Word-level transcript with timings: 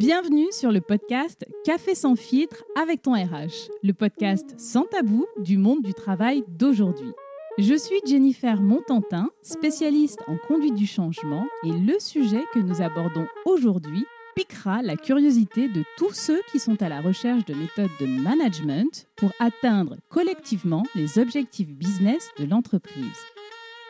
Bienvenue 0.00 0.46
sur 0.52 0.70
le 0.70 0.80
podcast 0.80 1.44
Café 1.64 1.96
sans 1.96 2.14
filtre 2.14 2.62
avec 2.80 3.02
ton 3.02 3.14
RH, 3.14 3.68
le 3.82 3.92
podcast 3.92 4.54
sans 4.56 4.84
tabou 4.84 5.26
du 5.38 5.56
monde 5.56 5.82
du 5.82 5.92
travail 5.92 6.44
d'aujourd'hui. 6.46 7.10
Je 7.58 7.74
suis 7.74 8.00
Jennifer 8.06 8.62
Montantin, 8.62 9.28
spécialiste 9.42 10.20
en 10.28 10.36
conduite 10.36 10.76
du 10.76 10.86
changement 10.86 11.44
et 11.64 11.72
le 11.72 11.98
sujet 11.98 12.44
que 12.54 12.60
nous 12.60 12.80
abordons 12.80 13.26
aujourd'hui 13.44 14.06
piquera 14.36 14.82
la 14.82 14.94
curiosité 14.94 15.68
de 15.68 15.82
tous 15.96 16.12
ceux 16.12 16.42
qui 16.52 16.60
sont 16.60 16.80
à 16.80 16.88
la 16.88 17.00
recherche 17.00 17.44
de 17.46 17.54
méthodes 17.54 17.90
de 17.98 18.06
management 18.06 19.08
pour 19.16 19.32
atteindre 19.40 19.96
collectivement 20.10 20.84
les 20.94 21.18
objectifs 21.18 21.70
business 21.70 22.30
de 22.38 22.44
l'entreprise. 22.44 23.18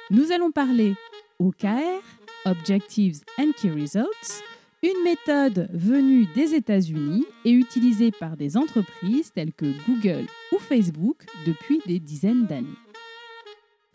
Nous 0.09 0.33
allons 0.33 0.53
parler 0.53 0.95
OKR, 1.39 2.01
Objectives 2.47 3.21
and 3.39 3.51
Key 3.61 3.69
Results, 3.69 4.43
une 4.83 5.03
méthode 5.03 5.69
venue 5.73 6.27
des 6.37 6.55
États-Unis 6.55 7.25
et 7.45 7.51
utilisée 7.51 8.13
par 8.13 8.37
des 8.37 8.57
entreprises 8.57 9.33
telles 9.33 9.53
que 9.53 9.67
Google 9.87 10.27
ou 10.53 10.59
Facebook 10.59 11.27
depuis 11.47 11.81
des 11.87 11.99
dizaines 11.99 12.47
d'années. 12.47 12.69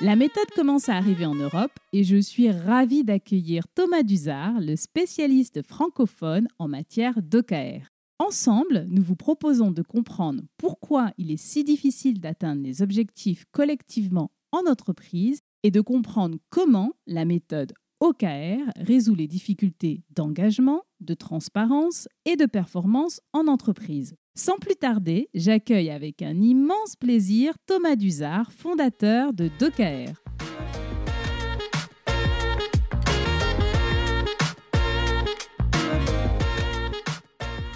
La 0.02 0.18
méthode 0.18 0.50
commence 0.56 0.90
à 0.90 0.96
arriver 0.96 1.26
en 1.26 1.36
Europe 1.36 1.72
et 1.94 2.04
je 2.04 2.18
suis 2.18 2.52
ravie 2.52 3.06
d'accueillir 3.06 3.66
Thomas 3.74 4.04
Duzard, 4.04 4.60
le 4.60 4.76
spécialiste 4.76 5.62
francophone 5.62 6.50
en 6.60 6.68
matière 6.68 7.22
d'OKR. 7.22 7.88
Ensemble, 8.20 8.86
nous 8.90 9.04
vous 9.04 9.16
proposons 9.16 9.72
de 9.72 9.82
comprendre 9.82 10.44
pourquoi 10.58 11.12
il 11.18 11.32
est 11.32 11.38
si 11.38 11.64
difficile 11.64 12.20
d'atteindre 12.20 12.62
les 12.62 12.82
objectifs 12.82 13.46
collectivement 13.52 14.32
en 14.52 14.70
entreprise 14.70 15.40
et 15.64 15.72
de 15.72 15.80
comprendre 15.80 16.38
comment 16.50 16.92
la 17.08 17.24
méthode 17.24 17.74
OKR 18.04 18.70
résout 18.76 19.16
les 19.16 19.30
difficultés 19.30 20.04
d'engagement, 20.14 20.82
de 21.00 21.14
transparence 21.14 22.10
et 22.26 22.36
de 22.36 22.46
performance 22.46 23.22
en 23.32 23.48
entreprise. 23.48 24.16
Sans 24.36 24.58
plus 24.58 24.76
tarder, 24.76 25.30
j'accueille 25.34 25.90
avec 25.90 26.22
un 26.22 26.42
immense 26.42 26.98
plaisir 27.00 27.54
Thomas 27.66 27.96
Duzard, 27.96 28.52
fondateur 28.52 29.32
de 29.32 29.50
DOKR. 29.58 30.22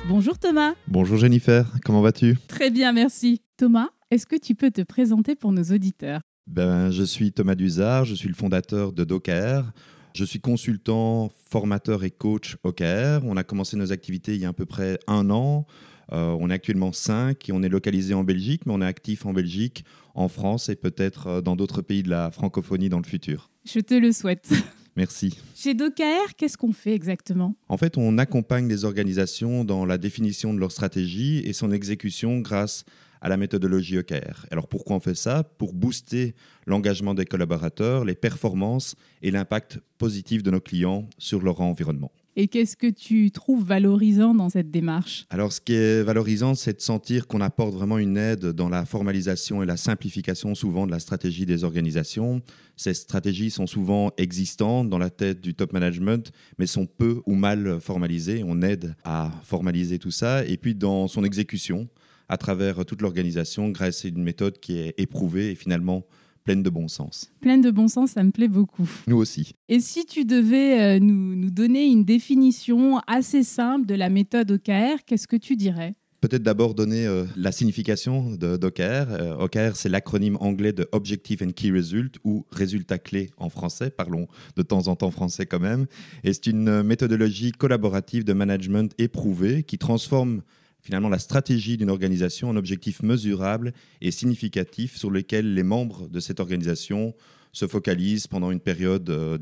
Bonjour 0.09 0.37
Thomas. 0.37 0.73
Bonjour 0.89 1.15
Jennifer, 1.15 1.71
comment 1.85 2.01
vas-tu? 2.01 2.37
Très 2.49 2.69
bien, 2.69 2.91
merci. 2.91 3.43
Thomas, 3.55 3.87
est-ce 4.11 4.27
que 4.27 4.35
tu 4.35 4.55
peux 4.55 4.71
te 4.71 4.81
présenter 4.81 5.35
pour 5.35 5.53
nos 5.53 5.63
auditeurs? 5.63 6.19
Ben, 6.47 6.91
Je 6.91 7.03
suis 7.03 7.31
Thomas 7.31 7.55
Duzard, 7.55 8.03
je 8.03 8.13
suis 8.13 8.27
le 8.27 8.35
fondateur 8.35 8.91
de 8.91 9.05
DOKR. 9.05 9.71
Je 10.17 10.25
suis 10.25 10.39
consultant, 10.39 11.29
formateur 11.47 12.03
et 12.03 12.09
coach 12.09 12.57
OKR. 12.63 13.23
On 13.23 13.37
a 13.37 13.43
commencé 13.43 13.77
nos 13.77 13.91
activités 13.91 14.33
il 14.33 14.41
y 14.41 14.45
a 14.45 14.49
à 14.49 14.53
peu 14.53 14.65
près 14.65 14.97
un 15.05 15.29
an. 15.29 15.67
Euh, 16.11 16.35
on 16.39 16.49
est 16.49 16.55
actuellement 16.55 16.91
cinq 16.91 17.49
et 17.49 17.51
on 17.51 17.61
est 17.61 17.69
localisé 17.69 18.15
en 18.15 18.23
Belgique, 18.23 18.63
mais 18.65 18.73
on 18.73 18.81
est 18.81 18.85
actif 18.87 19.27
en 19.27 19.33
Belgique, 19.33 19.85
en 20.15 20.27
France 20.27 20.69
et 20.69 20.75
peut-être 20.75 21.27
euh, 21.27 21.41
dans 21.41 21.55
d'autres 21.55 21.83
pays 21.83 22.01
de 22.01 22.09
la 22.09 22.31
francophonie 22.31 22.89
dans 22.89 22.97
le 22.97 23.05
futur. 23.05 23.51
Je 23.63 23.79
te 23.79 23.93
le 23.93 24.11
souhaite. 24.11 24.49
Merci. 24.95 25.37
Chez 25.53 25.75
DOKR, 25.75 26.33
qu'est-ce 26.35 26.57
qu'on 26.57 26.73
fait 26.73 26.95
exactement? 26.95 27.55
En 27.69 27.77
fait, 27.77 27.95
on 27.95 28.17
accompagne 28.17 28.67
les 28.67 28.85
organisations 28.85 29.63
dans 29.65 29.85
la 29.85 29.99
définition 29.99 30.51
de 30.51 30.59
leur 30.59 30.71
stratégie 30.71 31.43
et 31.45 31.53
son 31.53 31.71
exécution 31.71 32.39
grâce 32.39 32.85
à 32.85 32.87
la 33.23 33.37
méthodologie 33.37 33.97
OKR. 33.97 34.45
Alors 34.51 34.67
pourquoi 34.67 34.95
on 34.95 34.99
fait 34.99 35.15
ça? 35.15 35.43
Pour 35.43 35.73
booster 35.73 36.35
l'engagement 36.65 37.13
des 37.13 37.25
collaborateurs, 37.25 38.05
les 38.05 38.15
performances 38.15 38.95
et 39.21 39.31
l'impact 39.31 39.79
positif 39.97 40.43
de 40.43 40.51
nos 40.51 40.61
clients 40.61 41.09
sur 41.17 41.41
leur 41.41 41.61
environnement. 41.61 42.11
Et 42.39 42.47
qu'est-ce 42.47 42.77
que 42.77 42.85
tu 42.85 43.31
trouves 43.31 43.65
valorisant 43.65 44.35
dans 44.35 44.49
cette 44.49 44.69
démarche? 44.69 45.25
Alors, 45.31 45.51
ce 45.51 45.59
qui 45.59 45.73
est 45.73 46.03
valorisant, 46.03 46.53
c'est 46.53 46.77
de 46.77 46.81
sentir 46.81 47.25
qu'on 47.25 47.41
apporte 47.41 47.73
vraiment 47.73 47.97
une 47.97 48.15
aide 48.15 48.45
dans 48.51 48.69
la 48.69 48.85
formalisation 48.85 49.63
et 49.63 49.65
la 49.65 49.75
simplification 49.75 50.53
souvent 50.53 50.85
de 50.85 50.91
la 50.91 50.99
stratégie 50.99 51.47
des 51.47 51.63
organisations. 51.63 52.43
Ces 52.75 52.93
stratégies 52.93 53.49
sont 53.49 53.65
souvent 53.65 54.11
existantes 54.19 54.87
dans 54.87 54.99
la 54.99 55.09
tête 55.09 55.41
du 55.41 55.55
top 55.55 55.73
management, 55.73 56.31
mais 56.59 56.67
sont 56.67 56.85
peu 56.85 57.23
ou 57.25 57.33
mal 57.33 57.79
formalisées. 57.81 58.43
On 58.45 58.61
aide 58.61 58.93
à 59.03 59.31
formaliser 59.41 59.97
tout 59.97 60.11
ça. 60.11 60.45
Et 60.45 60.57
puis, 60.57 60.75
dans 60.75 61.07
son 61.07 61.23
exécution, 61.23 61.87
à 62.29 62.37
travers 62.37 62.85
toute 62.85 63.01
l'organisation 63.01 63.69
grâce 63.69 64.05
à 64.05 64.07
une 64.09 64.23
méthode 64.23 64.59
qui 64.59 64.77
est 64.77 64.95
éprouvée 64.97 65.51
et 65.51 65.55
finalement 65.55 66.05
pleine 66.47 66.63
de 66.63 66.69
bon 66.69 66.87
sens. 66.87 67.29
Pleine 67.41 67.61
de 67.61 67.71
bon 67.71 67.89
sens, 67.89 68.11
ça 68.11 68.23
me 68.23 68.31
plaît 68.31 68.47
beaucoup. 68.47 68.89
Nous 69.07 69.17
aussi. 69.17 69.51
Et 69.67 69.81
si 69.81 70.05
tu 70.05 70.23
devais 70.23 70.95
euh, 70.95 70.99
nous, 70.99 71.35
nous 71.35 71.51
donner 71.51 71.85
une 71.85 72.05
définition 72.05 72.99
assez 73.05 73.43
simple 73.43 73.85
de 73.85 73.95
la 73.95 74.09
méthode 74.09 74.49
OKR, 74.51 75.03
qu'est-ce 75.05 75.27
que 75.27 75.35
tu 75.35 75.57
dirais? 75.57 75.95
Peut-être 76.21 76.43
d'abord 76.43 76.73
donner 76.73 77.05
euh, 77.05 77.25
la 77.35 77.51
signification 77.51 78.31
d'OKR. 78.31 78.79
Euh, 78.79 79.35
OKR, 79.37 79.75
c'est 79.75 79.89
l'acronyme 79.89 80.37
anglais 80.39 80.71
de 80.71 80.87
Objective 80.93 81.43
and 81.43 81.51
Key 81.51 81.69
Result 81.69 82.15
ou 82.23 82.45
résultat 82.49 82.97
clé 82.97 83.29
en 83.37 83.49
français. 83.49 83.89
Parlons 83.89 84.27
de 84.55 84.61
temps 84.61 84.87
en 84.87 84.95
temps 84.95 85.11
français 85.11 85.45
quand 85.45 85.59
même. 85.59 85.85
Et 86.23 86.31
c'est 86.31 86.47
une 86.47 86.81
méthodologie 86.81 87.51
collaborative 87.51 88.23
de 88.23 88.31
management 88.31 88.93
éprouvée 88.97 89.63
qui 89.63 89.77
transforme 89.77 90.43
finalement 90.87 91.09
la 91.09 91.19
stratégie 91.19 91.75
d'une 91.75 91.89
organisation 91.89 92.47
en 92.47 92.55
objectif 92.55 93.03
mesurable 93.03 93.73
et 93.99 94.09
significatif 94.09 94.95
sur 94.95 95.11
lequel 95.11 95.53
les 95.53 95.63
membres 95.63 96.07
de 96.07 96.21
cette 96.21 96.39
organisation 96.39 97.13
se 97.51 97.67
focalisent 97.67 98.27
pendant 98.27 98.51
une 98.51 98.61
période 98.61 99.09
euh, 99.09 99.37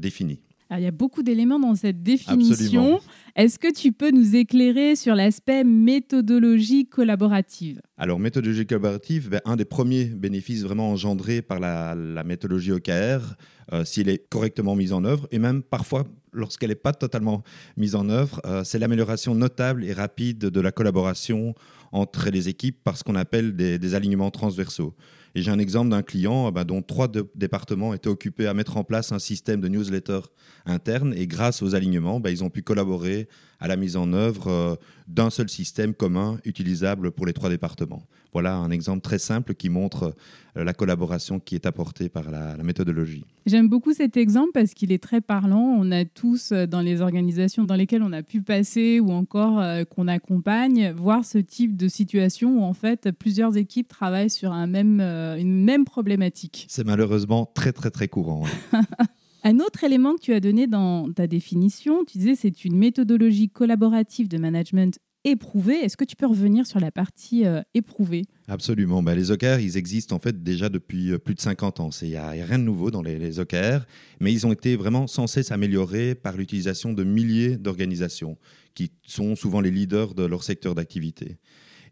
il 0.72 0.82
y 0.82 0.88
a 0.88 0.92
beaucoup 0.92 1.24
d'éléments 1.24 1.60
dans 1.60 1.76
cette 1.76 2.02
définition. 2.04 3.00
Est-ce 3.36 3.60
que 3.60 3.72
tu 3.72 3.92
peux 3.92 4.12
nous 4.12 4.36
éclairer 4.36 4.96
sur 4.96 5.16
l'aspect 5.16 5.64
méthodologie 5.64 6.88
collaborative? 6.88 7.82
Alors, 7.98 8.20
méthodologie 8.20 8.66
collaborative, 8.66 9.30
ben, 9.30 9.42
un 9.46 9.56
des 9.56 9.66
premiers 9.66 10.06
bénéfices 10.06 10.64
vraiment 10.64 10.90
engendrés 10.90 11.42
par 11.42 11.60
la, 11.60 11.96
méthodologie 12.24 12.72
OKR, 12.72 13.36
euh, 13.74 13.86
s'il 13.86 14.10
est 14.10 14.30
correctement 14.30 14.76
mise 14.76 14.94
en 14.94 15.04
œuvre, 15.04 15.28
et 15.32 15.40
même 15.40 15.64
parfois 15.64 16.06
lorsqu'elle 16.36 16.70
n'est 16.70 16.76
pas 16.76 16.94
totalement 16.94 17.44
mise 17.78 17.96
en 17.96 18.10
œuvre, 18.10 18.42
euh, 18.46 18.64
c'est 18.64 18.80
l'amélioration 18.80 19.36
notable 19.36 19.86
et 19.86 19.94
rapide 19.94 20.40
de 20.40 20.62
la 20.62 20.72
collaboration 20.72 21.56
entre 21.92 22.30
les 22.30 22.50
équipes 22.50 22.84
par 22.84 22.98
ce 22.98 23.04
qu'on 23.04 23.16
appelle 23.16 23.56
des, 23.56 23.96
alignements 23.96 24.32
transversaux. 24.32 24.94
Et 25.36 25.42
j'ai 25.42 25.52
un 25.52 25.60
exemple 25.60 25.90
d'un 25.90 26.02
client 26.02 26.48
euh, 26.48 26.52
bah, 26.52 26.64
dont 26.64 26.82
trois 26.82 27.10
départements 27.36 27.94
étaient 27.94 28.08
occupés 28.08 28.48
à 28.48 28.54
mettre 28.54 28.78
en 28.78 28.84
place 28.84 29.12
un 29.12 29.20
système 29.20 29.60
de 29.60 29.68
newsletter 29.68 30.22
interne. 30.66 31.14
Et 31.16 31.28
grâce 31.28 31.62
aux 31.62 31.76
alignements, 31.76 32.20
bah, 32.20 32.32
ils 32.32 32.44
ont 32.44 32.50
pu 32.50 32.64
collaborer 32.64 33.28
à 33.60 33.68
la 33.68 33.76
mise 33.76 33.96
en 33.96 34.14
œuvre 34.14 34.48
euh, 34.48 34.76
d'un 35.08 35.30
seul 35.30 35.50
système 35.50 35.94
commun 35.94 36.38
utilisable 36.46 37.12
pour 37.12 37.26
les 37.26 37.34
trois 37.34 37.50
départements. 37.50 38.04
Voilà 38.34 38.56
un 38.56 38.70
exemple 38.70 39.02
très 39.02 39.18
simple 39.18 39.54
qui 39.54 39.70
montre 39.70 40.14
euh, 40.58 40.64
la 40.66 40.74
collaboration 40.74 41.40
qui 41.40 41.56
est 41.56 41.66
apportée 41.66 42.10
par 42.10 42.30
la, 42.30 42.58
méthodologie. 42.58 43.24
J'aime 43.46 43.70
beaucoup 43.70 43.94
cet 43.94 44.18
exemple 44.18 44.50
parce 44.54 44.74
qu'il 44.74 44.92
est 44.92 45.02
très 45.02 45.22
parlant. 45.22 45.78
On 45.80 45.90
a 45.92 46.04
tous 46.04 46.52
euh, 46.52 46.66
dans 46.66 46.82
les 46.82 47.00
organisations 47.00 47.64
dans 47.64 47.76
lesquelles 47.76 48.04
on 48.04 48.12
a 48.12 48.24
pu 48.24 48.42
passer 48.42 49.00
ou 49.00 49.12
encore 49.12 49.64
qu'on 49.90 50.08
accompagne, 50.08 50.92
voir 50.92 51.24
ce 51.24 51.38
type 51.38 51.78
de 51.78 51.88
situation 51.88 52.60
où 52.60 52.64
en 52.64 52.74
fait 52.74 53.12
plusieurs 53.12 53.56
équipes 53.58 53.88
travaillent 53.88 54.30
sur 54.30 54.52
un 54.52 54.68
même, 54.68 55.00
une 55.00 55.64
même 55.64 55.86
problématique. 55.86 56.66
C'est 56.70 56.86
malheureusement 56.86 57.50
très 57.54 57.72
très 57.72 57.92
très 57.92 58.08
courant. 58.08 58.44
Un 59.48 59.60
autre 59.60 59.84
élément 59.84 60.16
que 60.16 60.22
tu 60.22 60.34
as 60.34 60.40
donné 60.40 60.66
dans 60.66 61.14
ta 61.14 61.28
définition, 61.28 62.04
tu 62.04 62.18
disais 62.18 62.34
c'est 62.34 62.66
une 62.66 62.76
méthodologie 62.76 63.48
collaborative 63.48 64.28
de 64.28 64.40
management 64.40 64.98
éprouvée. 65.24 65.76
Est-ce 65.76 65.98
que 65.98 66.04
tu 66.04 66.16
peux 66.16 66.26
revenir 66.26 66.66
sur 66.66 66.80
la 66.80 66.90
partie 66.90 67.46
euh, 67.46 67.62
éprouvée? 67.76 68.24
Absolument. 68.48 69.04
Bah, 69.04 69.14
les 69.14 69.30
OKR, 69.30 69.60
ils 69.60 69.78
existent 69.78 70.16
en 70.16 70.20
fait 70.20 70.42
déjà 70.42 70.70
depuis 70.70 71.12
euh, 71.12 71.20
plus 71.20 71.36
de 71.36 71.42
50 71.42 71.80
ans. 71.80 71.92
Il 72.02 72.08
n'y 72.08 72.16
a, 72.16 72.32
rien 72.32 72.58
de 72.58 72.64
nouveau 72.64 72.90
dans 72.90 73.04
les, 73.04 73.20
les, 73.20 73.40
OKR, 73.40 73.86
mais 74.20 74.34
ils 74.34 74.48
ont 74.48 74.52
été 74.52 74.76
vraiment 74.76 75.06
censés 75.06 75.44
s'améliorer 75.44 76.16
par 76.16 76.38
l'utilisation 76.38 76.94
de 76.94 77.04
milliers 77.04 77.56
d'organisations 77.56 78.38
qui 78.74 78.94
sont 79.06 79.36
souvent 79.36 79.62
les 79.62 79.70
leaders 79.70 80.16
de 80.16 80.26
leur 80.26 80.44
secteur 80.44 80.74
d'activité. 80.74 81.38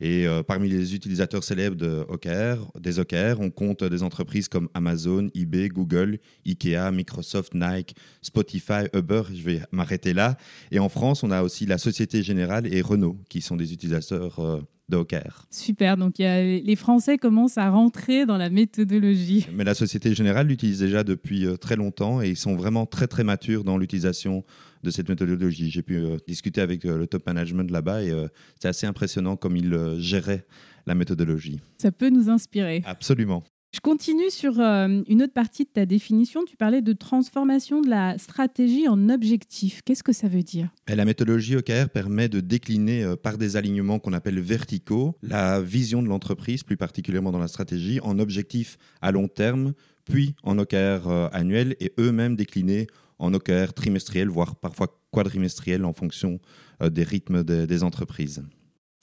Et 0.02 0.28
euh, 0.28 0.44
parmi 0.44 0.70
les 0.70 0.96
utilisateurs 0.96 1.44
célèbres 1.44 1.76
de 1.76 2.06
OKR, 2.10 2.72
des 2.80 3.00
OKR, 3.00 3.40
on 3.40 3.50
compte 3.50 3.84
des 3.84 4.04
entreprises 4.04 4.48
comme 4.48 4.70
Amazon, 4.74 5.30
eBay, 5.34 5.70
Google, 5.70 6.20
Ikea, 6.46 6.92
Microsoft, 6.92 7.54
Nike, 7.54 7.96
Spotify, 8.22 8.88
Uber. 8.94 9.24
Je 9.34 9.42
vais 9.42 9.62
m'arrêter 9.72 10.14
là. 10.14 10.38
Et 10.72 10.80
en 10.80 10.90
France, 10.90 11.24
on 11.24 11.32
a 11.32 11.44
aussi 11.44 11.66
la 11.66 11.78
Société 11.78 12.24
Générale 12.24 12.72
et 12.74 12.82
Renault 12.82 13.18
qui 13.30 13.42
sont 13.42 13.56
des 13.56 13.74
utilisateurs 13.74 14.40
euh, 14.40 14.62
de. 14.90 15.06
Super, 15.50 15.98
donc 15.98 16.20
y 16.20 16.26
a, 16.26 16.44
les 16.44 16.76
Français 16.76 17.18
commencent 17.18 17.58
à 17.58 17.70
rentrer 17.70 18.26
dans 18.26 18.38
la 18.38 18.50
méthodologie. 18.50 19.48
Mais 19.54 19.64
la 19.64 19.74
Société 19.74 20.14
Générale 20.14 20.48
l'utilise 20.48 20.80
déjà 20.80 21.04
depuis 21.04 21.46
euh, 21.46 21.58
très 21.58 21.76
longtemps 21.76 22.22
et 22.22 22.30
ils 22.30 22.38
sont 22.38 22.56
vraiment 22.56 22.86
très 22.86 23.08
très 23.08 23.24
matures 23.24 23.64
dans 23.64 23.78
l'utilisation 23.78 24.44
de 24.84 24.92
cette 24.92 25.10
méthodologie. 25.10 25.72
J'ai 25.72 25.82
pu 25.82 25.96
euh, 25.96 26.18
discuter 26.28 26.62
avec 26.62 26.86
euh, 26.86 26.98
le 26.98 27.08
top 27.08 27.26
management 27.26 27.72
là-bas 27.72 28.04
et 28.04 28.12
euh, 28.12 28.28
c'est 28.60 28.68
assez 28.68 28.86
impressionnant 28.86 29.36
comme 29.36 29.58
ils 29.58 29.96
géraient 29.98 30.46
la 30.86 30.96
méthodologie. 30.96 31.62
Ça 31.78 31.92
peut 31.92 32.10
nous 32.10 32.30
inspirer. 32.30 32.84
Absolument. 32.86 33.44
Je 33.74 33.80
continue 33.80 34.30
sur 34.30 34.60
euh, 34.60 35.02
une 35.08 35.24
autre 35.24 35.34
partie 35.34 35.64
de 35.64 35.70
ta 35.70 35.88
définition. 35.88 36.46
Tu 36.46 36.56
parlais 36.56 36.84
de 36.84 36.94
transformation 36.94 37.82
de 37.82 37.90
la 37.90 38.20
stratégie 38.20 38.88
en 38.88 39.10
objectif. 39.10 39.82
Qu'est-ce 39.84 40.04
que 40.04 40.14
ça 40.14 40.28
veut 40.28 40.44
dire? 40.44 40.70
La 40.88 41.06
méthodologie 41.06 41.56
OKR 41.56 41.90
permet 41.92 42.30
de 42.30 42.40
décliner 42.40 43.04
euh, 43.04 43.16
par 43.16 43.40
des 43.40 43.58
alignements 43.58 43.98
qu'on 43.98 44.14
appelle 44.14 44.40
verticaux 44.40 45.18
la 45.24 45.60
vision 45.60 46.04
de 46.04 46.08
l'entreprise, 46.08 46.62
plus 46.62 46.78
particulièrement 46.78 47.32
dans 47.32 47.40
la 47.40 47.48
stratégie, 47.48 48.00
en 48.02 48.20
objectifs 48.20 48.78
à 49.02 49.12
long 49.12 49.28
terme, 49.28 49.74
puis 50.06 50.36
en 50.44 50.60
OKR 50.60 51.08
euh, 51.08 51.28
annuel 51.32 51.76
et 51.80 51.94
eux-mêmes 52.00 52.36
déclinés 52.36 52.86
en 53.18 53.34
OKR 53.34 53.74
trimestriel, 53.74 54.28
voire 54.28 54.56
parfois 54.56 55.02
quadrimestriel 55.10 55.84
en 55.84 55.94
fonction 55.94 56.40
des 56.82 57.04
rythmes 57.04 57.44
des 57.44 57.84
entreprises. 57.84 58.44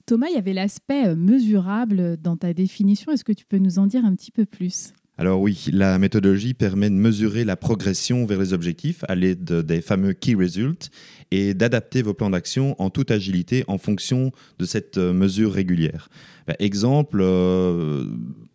Thomas, 0.05 0.27
il 0.29 0.35
y 0.35 0.37
avait 0.37 0.53
l'aspect 0.53 1.07
euh, 1.07 1.15
mesurable 1.15 2.17
dans 2.17 2.37
ta 2.37 2.53
définition. 2.53 3.11
Est-ce 3.11 3.23
que 3.23 3.31
tu 3.31 3.45
peux 3.45 3.57
nous 3.57 3.79
en 3.79 3.87
dire 3.87 4.05
un 4.05 4.15
petit 4.15 4.31
peu 4.31 4.45
plus? 4.45 4.93
Alors 5.17 5.39
oui, 5.41 5.65
la 5.71 5.99
méthodologie 5.99 6.55
permet 6.55 6.89
de 6.89 6.95
mesurer 6.95 7.43
la 7.43 7.55
progression 7.55 8.25
vers 8.25 8.39
les 8.39 8.53
objectifs 8.53 9.03
à 9.07 9.13
l'aide 9.13 9.43
des 9.43 9.81
fameux 9.81 10.13
key 10.13 10.33
results 10.33 10.89
et 11.29 11.53
d'adapter 11.53 12.01
vos 12.01 12.13
plans 12.13 12.31
d'action 12.31 12.75
en 12.81 12.89
toute 12.89 13.11
agilité 13.11 13.63
en 13.67 13.77
fonction 13.77 14.31
de 14.57 14.65
cette 14.65 14.97
euh, 14.97 15.13
mesure 15.13 15.53
régulière. 15.53 16.09
Ben, 16.47 16.55
exemple, 16.59 17.19
euh, 17.21 18.05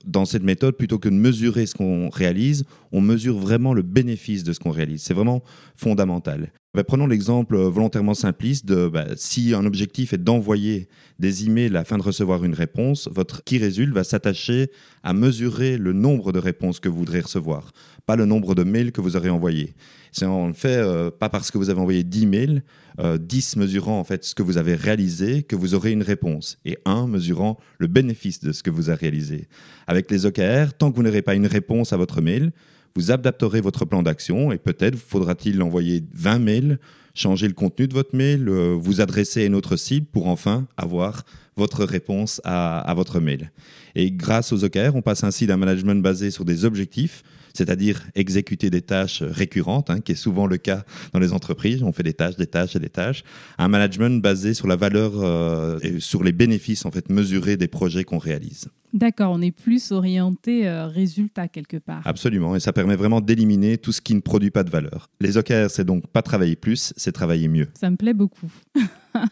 dans 0.07 0.25
cette 0.25 0.43
méthode, 0.43 0.77
plutôt 0.77 0.99
que 0.99 1.09
de 1.09 1.15
mesurer 1.15 1.67
ce 1.67 1.75
qu'on 1.75 2.09
réalise, 2.09 2.65
on 2.93 3.01
mesure 3.01 3.37
vraiment 3.37 3.75
le 3.75 3.83
bénéfice 3.83 4.45
de 4.45 4.53
ce 4.53 4.61
qu'on 4.61 4.71
réalise. 4.71 5.03
C'est 5.03 5.15
vraiment 5.15 5.43
fondamental. 5.75 6.53
Ben, 6.75 6.85
prenons 6.85 7.07
l'exemple 7.07 7.57
volontairement 7.57 8.13
simpliste 8.13 8.67
de 8.67 8.89
ben, 8.89 9.07
si 9.17 9.55
un 9.55 9.65
objectif 9.65 10.13
est 10.13 10.19
d'envoyer 10.19 10.89
des 11.19 11.47
emails 11.47 11.75
afin 11.75 11.97
de 11.97 12.03
recevoir 12.03 12.45
une 12.45 12.53
réponse, 12.53 13.09
votre 13.11 13.43
key 13.45 13.59
result 13.59 13.95
va 13.95 14.05
s'attacher 14.05 14.71
à 15.03 15.15
mesurer 15.15 15.79
le 15.79 15.95
nombre 15.95 16.33
de 16.33 16.39
réponses 16.39 16.79
que 16.79 16.91
vous 16.91 16.99
voudrez 16.99 17.21
recevoir, 17.21 17.73
pas 18.05 18.17
le 18.17 18.27
nombre 18.27 18.55
de 18.55 18.63
mails 18.63 18.93
que 18.93 19.01
vous 19.01 19.17
aurez 19.17 19.31
envoyés. 19.31 19.75
C'est 20.17 20.25
en 20.25 20.51
fait 20.55 20.79
euh, 20.79 21.11
pas 21.11 21.29
parce 21.29 21.51
que 21.51 21.59
vous 21.59 21.69
avez 21.69 21.79
envoyé 21.79 22.03
10 22.03 22.27
mails, 22.27 22.63
10 22.99 23.57
mesurant 23.57 24.01
en 24.01 24.05
fait 24.05 24.25
ce 24.25 24.35
que 24.35 24.43
vous 24.43 24.57
avez 24.57 24.75
réalisé, 24.75 25.43
que 25.43 25.55
vous 25.55 25.75
aurez 25.75 25.93
une 25.93 26.03
réponse, 26.03 26.57
et 26.65 26.79
1 26.87 27.07
mesurant 27.07 27.59
le 27.77 27.87
bénéfice 27.87 28.41
de 28.41 28.53
ce 28.53 28.63
que 28.63 28.71
vous 28.71 28.89
avez 28.89 29.01
réalisé. 29.01 29.47
Avec 29.87 30.11
les 30.11 30.25
OKR, 30.25 30.73
tant 30.79 30.91
que 30.91 30.97
vous 30.97 31.03
n'aurez 31.03 31.21
pas 31.21 31.35
une 31.35 31.47
réponse 31.47 31.93
à 31.93 31.99
votre 31.99 32.23
mail, 32.23 32.53
vous 32.95 33.11
adapterez 33.11 33.61
votre 33.61 33.85
plan 33.85 34.03
d'action 34.03 34.53
et 34.53 34.57
peut-être 34.57 34.97
faudra-t-il 34.97 35.61
envoyer 35.61 36.03
20 36.15 36.39
mails, 36.39 36.79
changer 37.13 37.47
le 37.47 37.53
contenu 37.53 37.87
de 37.87 37.93
votre 37.93 38.17
mail, 38.17 38.49
euh, 38.49 38.75
vous 38.75 39.03
adresser 39.03 39.43
à 39.43 39.45
une 39.45 39.55
autre 39.55 39.77
cible 39.77 40.07
pour 40.07 40.29
enfin 40.29 40.67
avoir 40.79 41.25
votre 41.59 41.85
réponse 41.85 42.41
à 42.45 42.91
votre 42.97 43.21
mail. 43.21 43.53
Et 43.95 44.11
grâce 44.11 44.51
aux 44.55 44.65
OKR, 44.65 44.95
on 44.95 45.03
passe 45.03 45.25
ainsi 45.25 45.47
d'un 45.47 45.59
management 45.59 46.03
basé 46.03 46.31
sur 46.31 46.47
des 46.47 46.65
objectifs 46.65 47.23
c'est-à-dire 47.57 48.03
exécuter 48.15 48.71
des 48.71 48.83
tâches 48.83 49.23
récurrentes, 49.23 49.91
hein, 49.91 50.01
qui 50.01 50.13
est 50.13 50.17
souvent 50.17 50.47
le 50.47 50.57
cas 50.57 50.85
dans 51.13 51.19
les 51.19 51.33
entreprises. 51.33 51.83
On 51.83 51.93
fait 51.93 52.03
des 52.03 52.15
tâches, 52.15 52.37
des 52.37 52.47
tâches 52.47 52.77
et 52.77 52.81
des 52.81 52.89
tâches. 52.89 53.25
Un 53.59 53.69
management 53.69 54.23
basé 54.23 54.55
sur 54.55 54.67
la 54.67 54.77
valeur 54.77 55.13
euh, 55.17 55.79
et 55.83 56.01
sur 56.01 56.23
les 56.23 56.33
bénéfices 56.33 56.85
en 56.85 56.91
fait 56.91 57.09
mesurés 57.11 57.57
des 57.57 57.69
projets 57.69 58.05
qu'on 58.05 58.19
réalise. 58.19 58.69
D'accord, 58.93 59.33
on 59.33 59.43
est 59.43 59.51
plus 59.51 59.93
orienté 59.93 60.67
euh, 60.67 60.87
résultat 60.87 61.49
quelque 61.49 61.77
part. 61.77 62.03
Absolument, 62.07 62.57
et 62.57 62.61
ça 62.61 62.73
permet 62.73 62.97
vraiment 62.97 63.21
d'éliminer 63.21 63.79
tout 63.79 63.93
ce 63.93 64.01
qui 64.01 64.15
ne 64.15 64.21
produit 64.21 64.51
pas 64.51 64.65
de 64.65 64.71
valeur. 64.71 65.11
Les 65.21 65.37
OKR, 65.37 65.69
c'est 65.69 65.85
donc 65.85 66.07
pas 66.07 66.23
travailler 66.23 66.57
plus, 66.57 66.95
c'est 66.97 67.13
travailler 67.13 67.49
mieux. 67.49 67.69
Ça 67.79 67.91
me 67.91 67.97
plaît 67.97 68.15
beaucoup. 68.15 68.51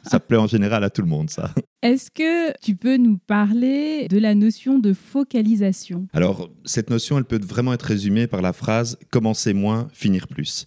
ça 0.05 0.21
plaît 0.21 0.37
en 0.37 0.47
général 0.47 0.85
à 0.85 0.91
tout 0.91 1.03
le 1.03 1.09
monde, 1.09 1.31
ça. 1.31 1.51
Est-ce 1.83 2.11
que 2.11 2.53
tu 2.61 2.77
peux 2.77 2.97
nous 2.97 3.19
parler 3.19 4.09
de 4.09 4.19
la 4.19 4.35
notion 4.35 4.79
de 4.79 4.93
focalisation? 4.93 6.07
Alors, 6.13 6.51
cette 6.65 6.91
notion, 6.91 7.19
elle 7.19 7.25
peut 7.25 7.41
vraiment 7.43 7.73
être 7.73 7.83
résumée 7.83 8.27
par 8.27 8.43
la 8.43 8.53
phrase 8.53 8.99
commencer 9.11 9.53
moins, 9.53 9.89
finir 9.93 10.27
plus. 10.27 10.67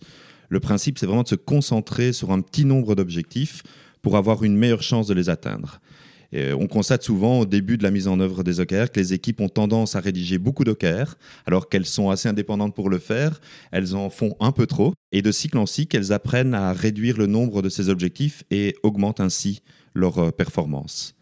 Le 0.50 0.60
principe, 0.60 0.98
c'est 0.98 1.06
vraiment 1.06 1.24
de 1.24 1.28
se 1.28 1.36
concentrer 1.36 2.14
sur 2.14 2.32
un 2.32 2.42
petit 2.42 2.66
nombre 2.66 2.96
d'objectifs 2.96 3.64
pour 4.02 4.16
avoir 4.16 4.44
une 4.44 4.56
meilleure 4.56 4.84
chance 4.84 5.08
de 5.08 5.14
les 5.14 5.30
atteindre. 5.30 5.80
On 6.34 6.68
constate 6.68 7.04
souvent 7.04 7.40
au 7.40 7.46
début 7.46 7.78
de 7.78 7.84
la 7.84 7.92
mise 7.92 8.08
en 8.08 8.20
œuvre 8.20 8.44
des 8.44 8.60
OKR 8.60 8.92
que 8.92 9.00
les 9.00 9.14
équipes 9.14 9.42
ont 9.42 9.50
tendance 9.50 9.96
à 9.96 10.00
rédiger 10.00 10.38
beaucoup 10.38 10.64
d'OKR, 10.64 11.16
alors 11.46 11.70
qu'elles 11.70 11.86
sont 11.86 12.10
assez 12.10 12.30
indépendantes 12.30 12.76
pour 12.76 12.90
le 12.90 13.00
faire, 13.00 13.40
elles 13.72 13.96
en 13.96 14.10
font 14.10 14.36
un 14.40 14.52
peu 14.52 14.68
trop, 14.68 14.94
et 15.12 15.22
de 15.22 15.32
cycle 15.32 15.58
en 15.58 15.66
cycle, 15.66 15.96
elles 15.96 16.14
apprennent 16.14 16.54
à 16.54 16.74
réduire 16.74 17.18
le 17.18 17.28
nombre 17.28 17.62
de 17.62 17.70
ces 17.70 17.90
objectifs 17.90 18.44
et 18.52 18.76
augmentent 18.84 19.20
ainsi 19.20 19.62
leur 19.94 20.20
euh, 20.20 20.32
performance. 20.32 21.17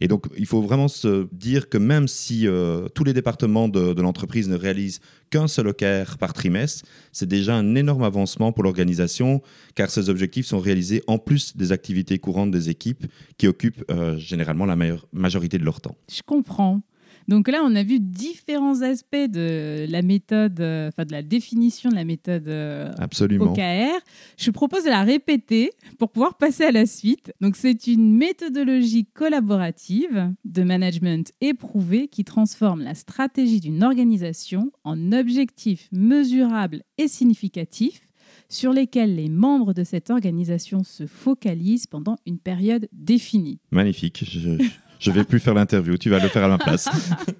Et 0.00 0.08
donc, 0.08 0.26
il 0.36 0.46
faut 0.46 0.62
vraiment 0.62 0.88
se 0.88 1.28
dire 1.32 1.68
que 1.68 1.78
même 1.78 2.08
si 2.08 2.46
euh, 2.46 2.88
tous 2.94 3.04
les 3.04 3.12
départements 3.12 3.68
de, 3.68 4.00
l'entreprise 4.00 4.48
ne 4.48 4.56
réalisent 4.56 5.00
qu'un 5.30 5.48
seul 5.48 5.68
OKR 5.68 6.18
par 6.18 6.32
trimestre, 6.32 6.84
c'est 7.12 7.28
déjà 7.28 7.54
un 7.54 7.74
énorme 7.74 8.02
avancement 8.02 8.52
pour 8.52 8.64
l'organisation, 8.64 9.42
car 9.74 9.90
ces 9.90 10.08
objectifs 10.08 10.46
sont 10.46 10.60
réalisés 10.60 11.02
en 11.06 11.18
plus 11.18 11.56
des 11.56 11.72
activités 11.72 12.18
courantes 12.18 12.50
des 12.50 12.70
équipes 12.70 13.06
qui 13.38 13.46
occupent 13.46 13.84
euh, 13.90 14.16
généralement 14.18 14.66
la 14.66 14.76
majorité 15.12 15.58
de 15.58 15.64
leur 15.64 15.80
temps. 15.80 15.96
Je 16.10 16.22
comprends. 16.24 16.82
Donc 17.28 17.48
là, 17.48 17.62
on 17.64 17.74
a 17.74 17.82
vu 17.82 18.00
différents 18.00 18.82
aspects 18.82 19.16
de 19.16 19.86
la 19.88 20.02
méthode, 20.02 20.60
euh, 20.60 20.88
enfin 20.88 21.04
de 21.04 21.12
la 21.12 21.22
définition 21.22 21.90
de 21.90 21.94
la 21.94 22.04
méthode 22.04 22.48
euh, 22.48 22.92
Absolument. 22.98 23.52
OKR. 23.52 24.00
Je 24.36 24.50
propose 24.50 24.84
de 24.84 24.90
la 24.90 25.02
répéter 25.02 25.70
pour 25.98 26.10
pouvoir 26.10 26.36
passer 26.36 26.64
à 26.64 26.72
la 26.72 26.86
suite. 26.86 27.32
Donc 27.40 27.56
c'est 27.56 27.86
une 27.86 28.14
méthodologie 28.14 29.06
collaborative 29.06 30.32
de 30.44 30.62
management 30.62 31.32
éprouvé 31.40 32.08
qui 32.08 32.24
transforme 32.24 32.82
la 32.82 32.94
stratégie 32.94 33.60
d'une 33.60 33.82
organisation 33.82 34.72
en 34.84 35.12
objectifs 35.12 35.88
mesurables 35.92 36.82
et 36.98 37.08
significatifs 37.08 38.08
sur 38.48 38.72
lesquels 38.72 39.16
les 39.16 39.28
membres 39.28 39.72
de 39.72 39.84
cette 39.84 40.10
organisation 40.10 40.84
se 40.84 41.06
focalisent 41.06 41.86
pendant 41.86 42.16
une 42.26 42.38
période 42.38 42.88
définie. 42.92 43.58
Magnifique. 43.70 44.24
Je, 44.26 44.58
je 45.04 45.10
vais 45.10 45.24
plus 45.24 45.38
faire 45.38 45.54
l'interview, 45.54 45.98
tu 45.98 46.08
vas 46.08 46.18
le 46.18 46.28
faire 46.28 46.44
à 46.44 46.48
ma 46.48 46.58
place. 46.58 46.88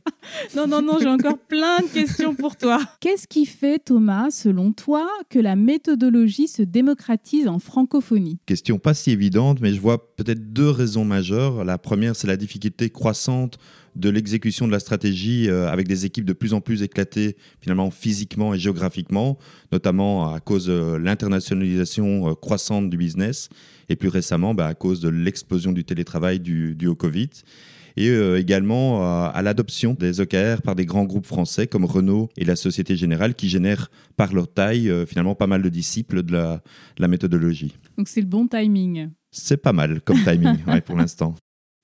non, 0.57 0.67
non, 0.67 0.83
non, 0.83 0.99
j'ai 1.01 1.09
encore 1.09 1.39
plein 1.39 1.79
de 1.79 1.87
questions 1.87 2.35
pour 2.35 2.57
toi. 2.57 2.79
Qu'est-ce 3.01 3.27
qui 3.27 3.47
fait, 3.47 3.79
Thomas, 3.79 4.31
selon 4.31 4.73
toi, 4.73 5.09
que 5.31 5.39
la 5.39 5.57
méthodologie 5.57 6.47
se 6.47 6.63
démocratise 6.63 7.49
en 7.49 7.59
francophonie? 7.59 8.39
Question 8.45 8.79
pas 8.79 8.93
si 8.93 9.13
évidente, 9.13 9.61
mais 9.61 9.73
je 9.73 9.81
vois 9.81 10.15
peut-être 10.15 10.53
deux 10.53 10.69
raisons 10.69 11.07
majeures. 11.07 11.65
La 11.65 11.79
première, 11.79 12.15
c'est 12.15 12.27
la 12.27 12.37
difficulté 12.37 12.91
croissante 12.91 13.59
de 13.97 14.09
l'exécution 14.09 14.67
de 14.67 14.73
la 14.73 14.81
stratégie 14.81 15.49
euh, 15.49 15.69
avec 15.69 15.89
des 15.89 16.05
équipes 16.05 16.25
de 16.25 16.33
plus 16.33 16.53
en 16.53 16.61
plus 16.61 16.83
éclatées 16.83 17.37
finalement 17.61 17.91
physiquement 17.91 18.55
et 18.55 18.59
géographiquement, 18.59 19.39
notamment 19.73 20.33
à 20.33 20.41
cause 20.41 20.67
de 20.67 20.97
l'internationalisation 20.97 22.31
euh, 22.31 22.35
croissante 22.35 22.91
du 22.91 22.97
business 22.97 23.49
et 23.89 23.97
plus 23.97 24.09
récemment 24.09 24.55
bah, 24.55 24.67
à 24.67 24.75
cause 24.75 25.01
de 25.01 25.09
l'explosion 25.09 25.73
du 25.73 25.85
télétravail 25.85 26.41
du, 26.41 26.75
du 26.75 26.87
au 26.87 26.95
Covid 26.95 27.31
et 27.97 28.09
euh, 28.09 28.41
également 28.41 29.05
à 29.29 29.41
l'adoption 29.43 29.95
des 29.95 30.21
OKR 30.21 30.63
par 30.65 30.75
des 30.75 30.85
grands 30.85 31.05
groupes 31.05 31.27
français 31.27 31.69
comme 31.69 31.85
Renault 31.85 32.29
et 32.37 32.45
la 32.45 32.57
Société 32.57 32.97
Générale 32.97 33.35
qui 33.35 33.49
génèrent 33.49 33.89
par 34.17 34.33
leur 34.35 34.53
taille 34.53 34.93
finalement 35.07 35.37
pas 35.37 35.47
mal 35.47 35.63
de 35.63 35.69
disciples 35.69 36.25
de 36.25 36.33
la, 36.33 36.61
la 36.99 37.07
méthodologie. 37.07 37.77
Donc 37.97 38.09
c'est 38.09 38.21
le 38.21 38.27
bon 38.27 38.49
timing. 38.49 39.11
C'est 39.31 39.59
pas 39.59 39.73
mal 39.73 40.01
comme 40.01 40.21
timing 40.25 40.59
pour 40.87 40.97
l'instant. 40.97 41.37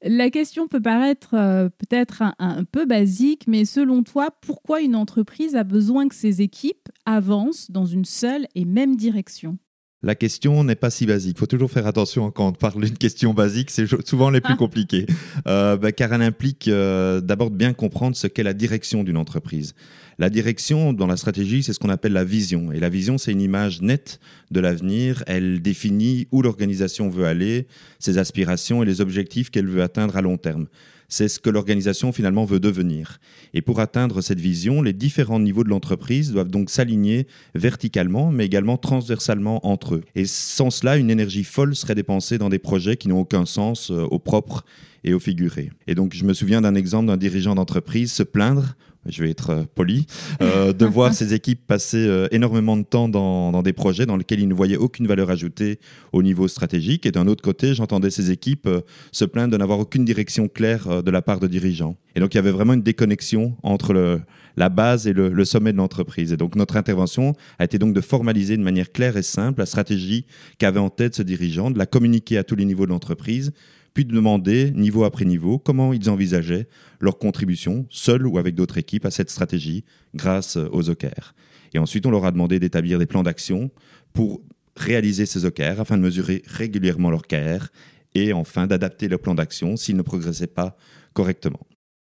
La 0.02 0.30
question 0.30 0.66
peut 0.66 0.80
paraître 0.80 1.34
euh, 1.34 1.68
peut-être 1.68 2.22
un, 2.38 2.64
peu 2.64 2.86
basique, 2.86 3.44
mais 3.46 3.66
selon 3.66 4.02
toi, 4.02 4.30
pourquoi 4.40 4.80
une 4.80 4.96
entreprise 4.96 5.56
a 5.56 5.64
besoin 5.64 6.08
que 6.08 6.14
ses 6.14 6.40
équipes 6.40 6.88
avancent 7.04 7.70
dans 7.70 7.84
une 7.84 8.06
seule 8.06 8.46
et 8.54 8.64
même 8.64 8.96
direction? 8.96 9.58
La 10.02 10.14
question 10.14 10.64
n'est 10.64 10.76
pas 10.76 10.88
si 10.88 11.04
basique. 11.04 11.36
Il 11.36 11.38
faut 11.38 11.46
toujours 11.46 11.70
faire 11.70 11.86
attention 11.86 12.30
quand 12.30 12.48
on 12.48 12.52
parle 12.52 12.82
d'une 12.82 12.96
question 12.96 13.34
basique, 13.34 13.70
c'est 13.70 13.84
souvent 14.06 14.30
les 14.30 14.40
plus 14.40 14.56
compliquées. 14.56 15.04
Euh, 15.46 15.76
bah, 15.76 15.92
car 15.92 16.14
elle 16.14 16.22
implique 16.22 16.68
euh, 16.68 17.20
d'abord 17.20 17.50
de 17.50 17.56
bien 17.56 17.74
comprendre 17.74 18.16
ce 18.16 18.26
qu'est 18.26 18.42
la 18.42 18.54
direction 18.54 19.04
d'une 19.04 19.18
entreprise. 19.18 19.74
La 20.20 20.28
direction 20.28 20.92
dans 20.92 21.06
la 21.06 21.16
stratégie, 21.16 21.62
c'est 21.62 21.72
ce 21.72 21.78
qu'on 21.78 21.88
appelle 21.88 22.12
la 22.12 22.24
vision. 22.24 22.72
Et 22.72 22.78
la 22.78 22.90
vision, 22.90 23.16
c'est 23.16 23.32
une 23.32 23.40
image 23.40 23.80
nette 23.80 24.20
de 24.50 24.60
l'avenir. 24.60 25.24
Elle 25.26 25.62
définit 25.62 26.28
où 26.30 26.42
l'organisation 26.42 27.08
veut 27.08 27.24
aller, 27.24 27.66
ses 27.98 28.18
aspirations 28.18 28.82
et 28.82 28.86
les 28.86 29.00
objectifs 29.00 29.48
qu'elle 29.48 29.66
veut 29.66 29.82
atteindre 29.82 30.18
à 30.18 30.20
long 30.20 30.36
terme. 30.36 30.66
C'est 31.08 31.28
ce 31.28 31.40
que 31.40 31.48
l'organisation 31.48 32.12
finalement 32.12 32.44
veut 32.44 32.60
devenir. 32.60 33.18
Et 33.54 33.62
pour 33.62 33.80
atteindre 33.80 34.20
cette 34.20 34.40
vision, 34.40 34.82
les 34.82 34.92
différents 34.92 35.40
niveaux 35.40 35.64
de 35.64 35.70
l'entreprise 35.70 36.32
doivent 36.32 36.50
donc 36.50 36.68
s'aligner 36.68 37.26
verticalement, 37.54 38.30
mais 38.30 38.44
également 38.44 38.76
transversalement 38.76 39.66
entre 39.66 39.94
eux. 39.94 40.04
Et 40.16 40.26
sans 40.26 40.68
cela, 40.68 40.98
une 40.98 41.10
énergie 41.10 41.44
folle 41.44 41.74
serait 41.74 41.94
dépensée 41.94 42.36
dans 42.36 42.50
des 42.50 42.58
projets 42.58 42.98
qui 42.98 43.08
n'ont 43.08 43.20
aucun 43.20 43.46
sens 43.46 43.90
euh, 43.90 44.02
au 44.02 44.18
propre 44.18 44.66
et 45.02 45.14
au 45.14 45.18
figuré. 45.18 45.70
Et 45.86 45.94
donc, 45.94 46.12
je 46.14 46.24
me 46.24 46.34
souviens 46.34 46.60
d'un 46.60 46.74
exemple 46.74 47.06
d'un 47.06 47.16
dirigeant 47.16 47.54
d'entreprise 47.54 48.12
se 48.12 48.22
plaindre 48.22 48.76
je 49.06 49.22
vais 49.22 49.30
être 49.30 49.66
poli, 49.74 50.06
de 50.40 50.84
voir 50.86 51.14
ces 51.14 51.34
équipes 51.34 51.66
passer 51.66 52.26
énormément 52.30 52.76
de 52.76 52.82
temps 52.82 53.08
dans, 53.08 53.52
dans, 53.52 53.62
des 53.62 53.72
projets 53.72 54.06
dans 54.06 54.16
lesquels 54.16 54.40
ils 54.40 54.48
ne 54.48 54.54
voyaient 54.54 54.76
aucune 54.76 55.06
valeur 55.06 55.30
ajoutée 55.30 55.80
au 56.12 56.22
niveau 56.22 56.48
stratégique. 56.48 57.06
Et 57.06 57.12
d'un 57.12 57.26
autre 57.26 57.42
côté, 57.42 57.74
j'entendais 57.74 58.10
ces 58.10 58.30
équipes 58.30 58.68
se 59.12 59.24
plaindre 59.24 59.52
de 59.52 59.56
n'avoir 59.56 59.78
aucune 59.78 60.04
direction 60.04 60.48
claire 60.48 61.02
de 61.02 61.10
la 61.10 61.22
part 61.22 61.40
de 61.40 61.46
dirigeants. 61.46 61.96
Et 62.14 62.20
donc, 62.20 62.34
il 62.34 62.36
y 62.36 62.40
avait 62.40 62.50
vraiment 62.50 62.74
une 62.74 62.82
déconnexion 62.82 63.56
entre 63.62 63.92
le, 63.92 64.20
la 64.56 64.68
base 64.68 65.06
et 65.06 65.12
le, 65.12 65.44
sommet 65.44 65.72
de 65.72 65.78
l'entreprise. 65.78 66.32
Et 66.32 66.36
donc 66.36 66.54
notre 66.54 66.76
intervention 66.76 67.34
a 67.58 67.64
été 67.64 67.78
donc 67.78 67.94
de 67.94 68.00
formaliser 68.00 68.56
de 68.56 68.62
manière 68.62 68.92
claire 68.92 69.16
et 69.16 69.22
simple 69.22 69.60
la 69.60 69.66
stratégie 69.66 70.26
qu'avait 70.58 70.80
en 70.80 70.90
tête 70.90 71.14
ce 71.14 71.22
dirigeant, 71.22 71.70
de 71.70 71.78
la 71.78 71.86
communiquer 71.86 72.38
à 72.38 72.44
tous 72.44 72.56
les 72.56 72.64
niveaux 72.64 72.86
de 72.86 72.90
l'entreprise, 72.90 73.52
puis 73.94 74.04
de 74.04 74.14
demander, 74.14 74.70
niveau 74.72 75.04
après 75.04 75.24
niveau, 75.24 75.58
comment 75.58 75.92
ils 75.92 76.08
envisageaient 76.10 76.68
leur 77.00 77.18
contribution, 77.18 77.86
seuls 77.90 78.26
ou 78.26 78.38
avec 78.38 78.54
d'autres 78.54 78.78
équipes, 78.78 79.06
à 79.06 79.10
cette 79.10 79.30
stratégie 79.30 79.84
grâce 80.14 80.56
aux 80.56 80.90
OKR. 80.90 81.34
Et 81.74 81.78
ensuite, 81.78 82.06
on 82.06 82.10
leur 82.10 82.24
a 82.24 82.32
demandé 82.32 82.58
d'établir 82.58 82.98
des 82.98 83.06
plans 83.06 83.22
d'action 83.22 83.70
pour 84.12 84.42
réaliser 84.76 85.26
ces 85.26 85.44
OKR 85.44 85.80
afin 85.80 85.96
de 85.96 86.02
mesurer 86.02 86.42
régulièrement 86.46 87.10
leur 87.10 87.26
KR 87.26 87.66
et 88.14 88.32
enfin 88.32 88.66
d'adapter 88.66 89.08
leur 89.08 89.20
plan 89.20 89.34
d'action 89.34 89.76
s'ils 89.76 89.96
ne 89.96 90.02
progressaient 90.02 90.46
pas 90.46 90.76
correctement. 91.12 91.60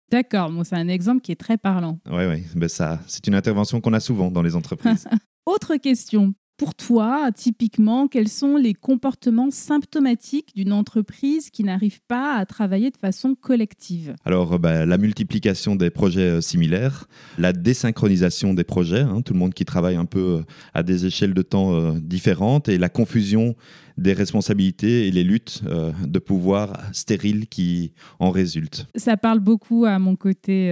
D'accord, 0.09 0.49
bon, 0.51 0.63
c'est 0.63 0.75
un 0.75 0.87
exemple 0.87 1.21
qui 1.21 1.33
est 1.33 1.39
très 1.39 1.57
parlant. 1.57 1.99
Oui, 2.09 2.25
oui, 2.25 2.43
ben 2.55 2.69
ça, 2.69 3.01
c'est 3.07 3.27
une 3.27 3.35
intervention 3.35 3.81
qu'on 3.81 3.93
a 3.93 3.99
souvent 3.99 4.31
dans 4.31 4.41
les 4.41 4.55
entreprises. 4.55 5.05
Autre 5.45 5.75
question. 5.75 6.33
Pour 6.57 6.73
toi, 6.73 7.29
typiquement, 7.35 8.07
quels 8.07 8.29
sont 8.29 8.57
les 8.57 8.73
comportements 8.73 9.51
symptomatiques 9.51 10.55
d'une 10.55 10.73
entreprise 10.73 11.51
qui 11.51 11.63
n'arrive 11.63 12.01
pas 12.07 12.33
à 12.35 12.47
travailler 12.47 12.89
de 12.89 12.97
façon 12.97 13.35
collective? 13.35 14.15
Alors, 14.25 14.53
euh, 14.53 14.57
bah, 14.57 14.87
la 14.87 14.97
multiplication 14.97 15.75
des 15.75 15.91
projets 15.91 16.21
euh, 16.21 16.41
similaires, 16.41 17.07
la 17.37 17.53
désynchronisation 17.53 18.55
des 18.55 18.63
projets, 18.63 19.01
hein, 19.01 19.21
tout 19.21 19.33
le 19.33 19.39
monde 19.39 19.53
qui 19.53 19.65
travaille 19.65 19.97
un 19.97 20.05
peu 20.05 20.19
euh, 20.19 20.41
à 20.73 20.81
des 20.81 21.05
échelles 21.05 21.35
de 21.35 21.43
temps 21.43 21.91
différentes, 21.93 22.69
et 22.69 22.79
la 22.79 22.89
confusion 22.89 23.55
des 23.99 24.13
responsabilités 24.13 25.07
et 25.07 25.11
les 25.11 25.23
luttes 25.23 25.61
de 25.63 26.19
pouvoir 26.19 26.81
stériles 26.91 27.47
qui 27.47 27.93
en 28.19 28.31
résultent. 28.31 28.87
Ça 28.95 29.17
parle 29.17 29.39
beaucoup 29.39 29.85
à 29.85 29.99
mon 29.99 30.15
côté 30.15 30.71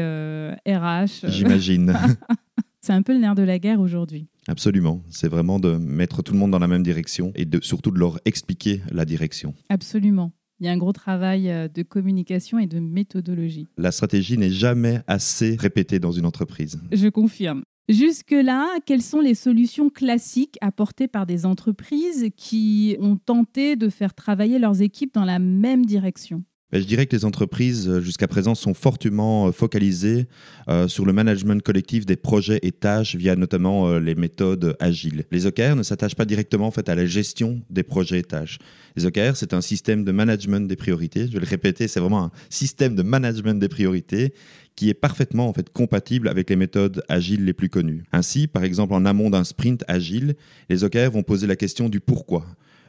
RH. 0.67 1.27
J'imagine. 1.27 1.95
C'est 2.85 2.93
un 2.93 3.01
peu 3.01 3.13
le 3.13 3.19
nerf 3.19 3.33
de 3.33 3.41
la 3.41 3.57
guerre 3.57 3.79
aujourd'hui. 3.79 4.27
Absolument. 4.47 5.01
C'est 5.09 5.27
vraiment 5.27 5.59
de 5.59 5.75
mettre 5.75 6.21
tout 6.21 6.33
le 6.33 6.37
monde 6.37 6.51
dans 6.51 6.59
la 6.59 6.67
même 6.67 6.83
direction 6.83 7.31
et 7.33 7.43
de, 7.43 7.59
surtout 7.63 7.89
de 7.89 7.97
leur 7.97 8.19
expliquer 8.25 8.83
la 8.91 9.05
direction. 9.05 9.55
Absolument. 9.69 10.33
Il 10.59 10.67
y 10.67 10.69
a 10.69 10.71
un 10.71 10.77
gros 10.77 10.93
travail 10.93 11.49
euh, 11.49 11.67
de 11.67 11.81
communication 11.81 12.59
et 12.59 12.67
de 12.67 12.77
méthodologie. 12.77 13.67
La 13.79 13.91
stratégie 13.91 14.37
n'est 14.37 14.51
jamais 14.51 15.01
assez 15.07 15.55
répétée 15.55 15.97
dans 15.97 16.11
une 16.11 16.27
entreprise. 16.27 16.79
Je 16.91 17.07
confirme. 17.07 17.63
Jusque-là, 17.89 18.67
quelles 18.85 19.01
sont 19.01 19.19
les 19.19 19.33
solutions 19.33 19.89
classiques 19.89 20.59
apportées 20.61 21.07
par 21.07 21.25
des 21.25 21.47
entreprises 21.47 22.29
qui 22.37 22.97
ont 22.99 23.17
tenté 23.17 23.75
de 23.77 23.89
faire 23.89 24.13
travailler 24.13 24.59
leurs 24.59 24.83
équipes 24.83 25.15
dans 25.15 25.25
la 25.25 25.39
même 25.39 25.87
direction? 25.87 26.43
Je 26.79 26.85
dirais 26.85 27.05
que 27.05 27.15
les 27.15 27.25
entreprises, 27.25 27.87
euh, 27.87 28.01
jusqu'à 28.01 28.27
présent, 28.27 28.55
sont 28.55 28.73
fortement 28.73 29.47
euh, 29.47 29.51
focalisées 29.51 30.27
euh, 30.67 30.87
sur 30.87 31.05
le 31.05 31.13
management 31.13 31.61
collectif 31.61 32.05
des 32.05 32.15
projets 32.15 32.59
et 32.63 32.71
tâches 32.71 33.15
via 33.15 33.35
notamment 33.35 33.97
les 33.97 34.15
méthodes 34.15 34.75
agiles. 34.79 35.25
Les 35.31 35.45
OKR 35.45 35.75
ne 35.75 35.83
s'attachent 35.83 36.15
pas 36.15 36.25
directement 36.25 36.67
en 36.67 36.71
fait, 36.71 36.89
à 36.89 36.95
la 36.95 37.05
gestion 37.05 37.61
des 37.69 37.83
projets 37.83 38.19
et 38.19 38.23
tâches. 38.23 38.59
Les 38.95 39.05
OKR, 39.05 39.35
c'est 39.35 39.53
un 39.53 39.61
système 39.61 40.03
de 40.03 40.11
management 40.11 40.67
des 40.67 40.75
priorités. 40.75 41.27
Je 41.27 41.33
vais 41.33 41.39
le 41.39 41.47
répéter, 41.47 41.87
c'est 41.87 41.99
vraiment 41.99 42.23
un 42.23 42.31
système 42.49 42.95
de 42.95 43.03
management 43.03 43.59
des 43.59 43.67
priorités 43.67 44.33
qui 44.75 44.89
est 44.89 44.93
parfaitement 44.93 45.47
en 45.47 45.53
fait 45.53 45.69
compatible 45.71 46.27
avec 46.27 46.49
les 46.49 46.55
méthodes 46.55 47.03
agiles 47.07 47.45
les 47.45 47.53
plus 47.53 47.69
connues. 47.69 48.03
Ainsi, 48.11 48.47
par 48.47 48.63
exemple, 48.63 48.93
en 48.93 49.05
amont 49.05 49.29
d'un 49.29 49.43
sprint 49.43 49.83
agile, 49.87 50.35
les 50.69 50.83
OKR 50.83 51.11
vont 51.11 51.23
poser 51.23 51.47
la 51.47 51.55
question 51.55 51.89
du 51.89 51.99
pourquoi. 51.99 52.45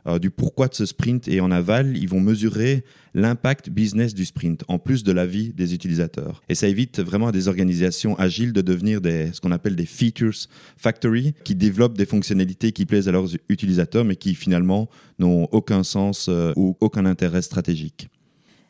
Euh, 0.06 0.18
du 0.18 0.30
pourquoi 0.30 0.68
de 0.68 0.75
ce 0.75 0.86
sprint 0.86 1.28
et 1.28 1.40
en 1.40 1.50
aval, 1.50 1.96
ils 1.96 2.08
vont 2.08 2.20
mesurer 2.20 2.84
l'impact 3.14 3.70
business 3.70 4.14
du 4.14 4.25
sprint, 4.25 4.62
en 4.68 4.78
plus 4.78 5.02
de 5.02 5.12
la 5.12 5.26
vie 5.26 5.52
des 5.52 5.75
utilisateurs. 5.75 6.42
Et 6.48 6.54
ça 6.54 6.68
évite 6.68 7.00
vraiment 7.00 7.28
à 7.28 7.32
des 7.32 7.48
organisations 7.48 8.16
agiles 8.18 8.52
de 8.52 8.60
devenir 8.60 9.00
des, 9.00 9.32
ce 9.32 9.40
qu'on 9.40 9.52
appelle 9.52 9.75
des 9.75 9.86
features 9.86 10.48
factory, 10.76 11.34
qui 11.44 11.54
développent 11.54 11.96
des 11.96 12.06
fonctionnalités 12.06 12.72
qui 12.72 12.86
plaisent 12.86 13.08
à 13.08 13.12
leurs 13.12 13.28
utilisateurs, 13.48 14.04
mais 14.04 14.16
qui 14.16 14.34
finalement 14.34 14.88
n'ont 15.18 15.48
aucun 15.50 15.82
sens 15.82 16.26
euh, 16.28 16.52
ou 16.56 16.76
aucun 16.80 17.06
intérêt 17.06 17.42
stratégique. 17.42 18.08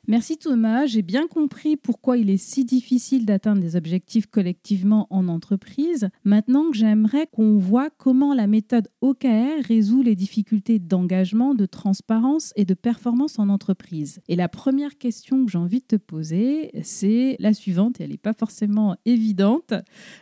Merci 0.09 0.39
Thomas, 0.39 0.87
j'ai 0.87 1.03
bien 1.03 1.27
compris 1.27 1.77
pourquoi 1.77 2.17
il 2.17 2.31
est 2.31 2.37
si 2.37 2.65
difficile 2.65 3.27
d'atteindre 3.27 3.61
des 3.61 3.75
objectifs 3.75 4.27
collectivement 4.27 5.09
en 5.11 5.27
entreprise. 5.27 6.11
Maintenant, 6.23 6.67
j'aimerais 6.73 7.27
qu'on 7.33 7.59
voit 7.59 7.91
comment 7.91 8.33
la 8.33 8.47
méthode 8.47 8.87
OKR 9.01 9.65
résout 9.67 10.03
les 10.03 10.15
difficultés 10.15 10.79
d'engagement, 10.79 11.57
de 11.57 11.67
transparence 11.67 12.53
et 12.55 12.65
de 12.65 12.75
performance 12.75 13.41
en 13.41 13.49
entreprise. 13.49 14.21
Et 14.29 14.37
la 14.37 14.49
première 14.49 14.97
question 14.97 15.45
que 15.45 15.51
j'ai 15.51 15.59
envie 15.59 15.81
de 15.81 15.97
te 15.97 15.97
poser, 15.97 16.71
c'est 16.85 17.35
la 17.41 17.53
suivante, 17.53 18.01
et 18.01 18.05
elle 18.05 18.11
n'est 18.11 18.17
pas 18.17 18.33
forcément 18.33 18.95
évidente. 19.07 19.75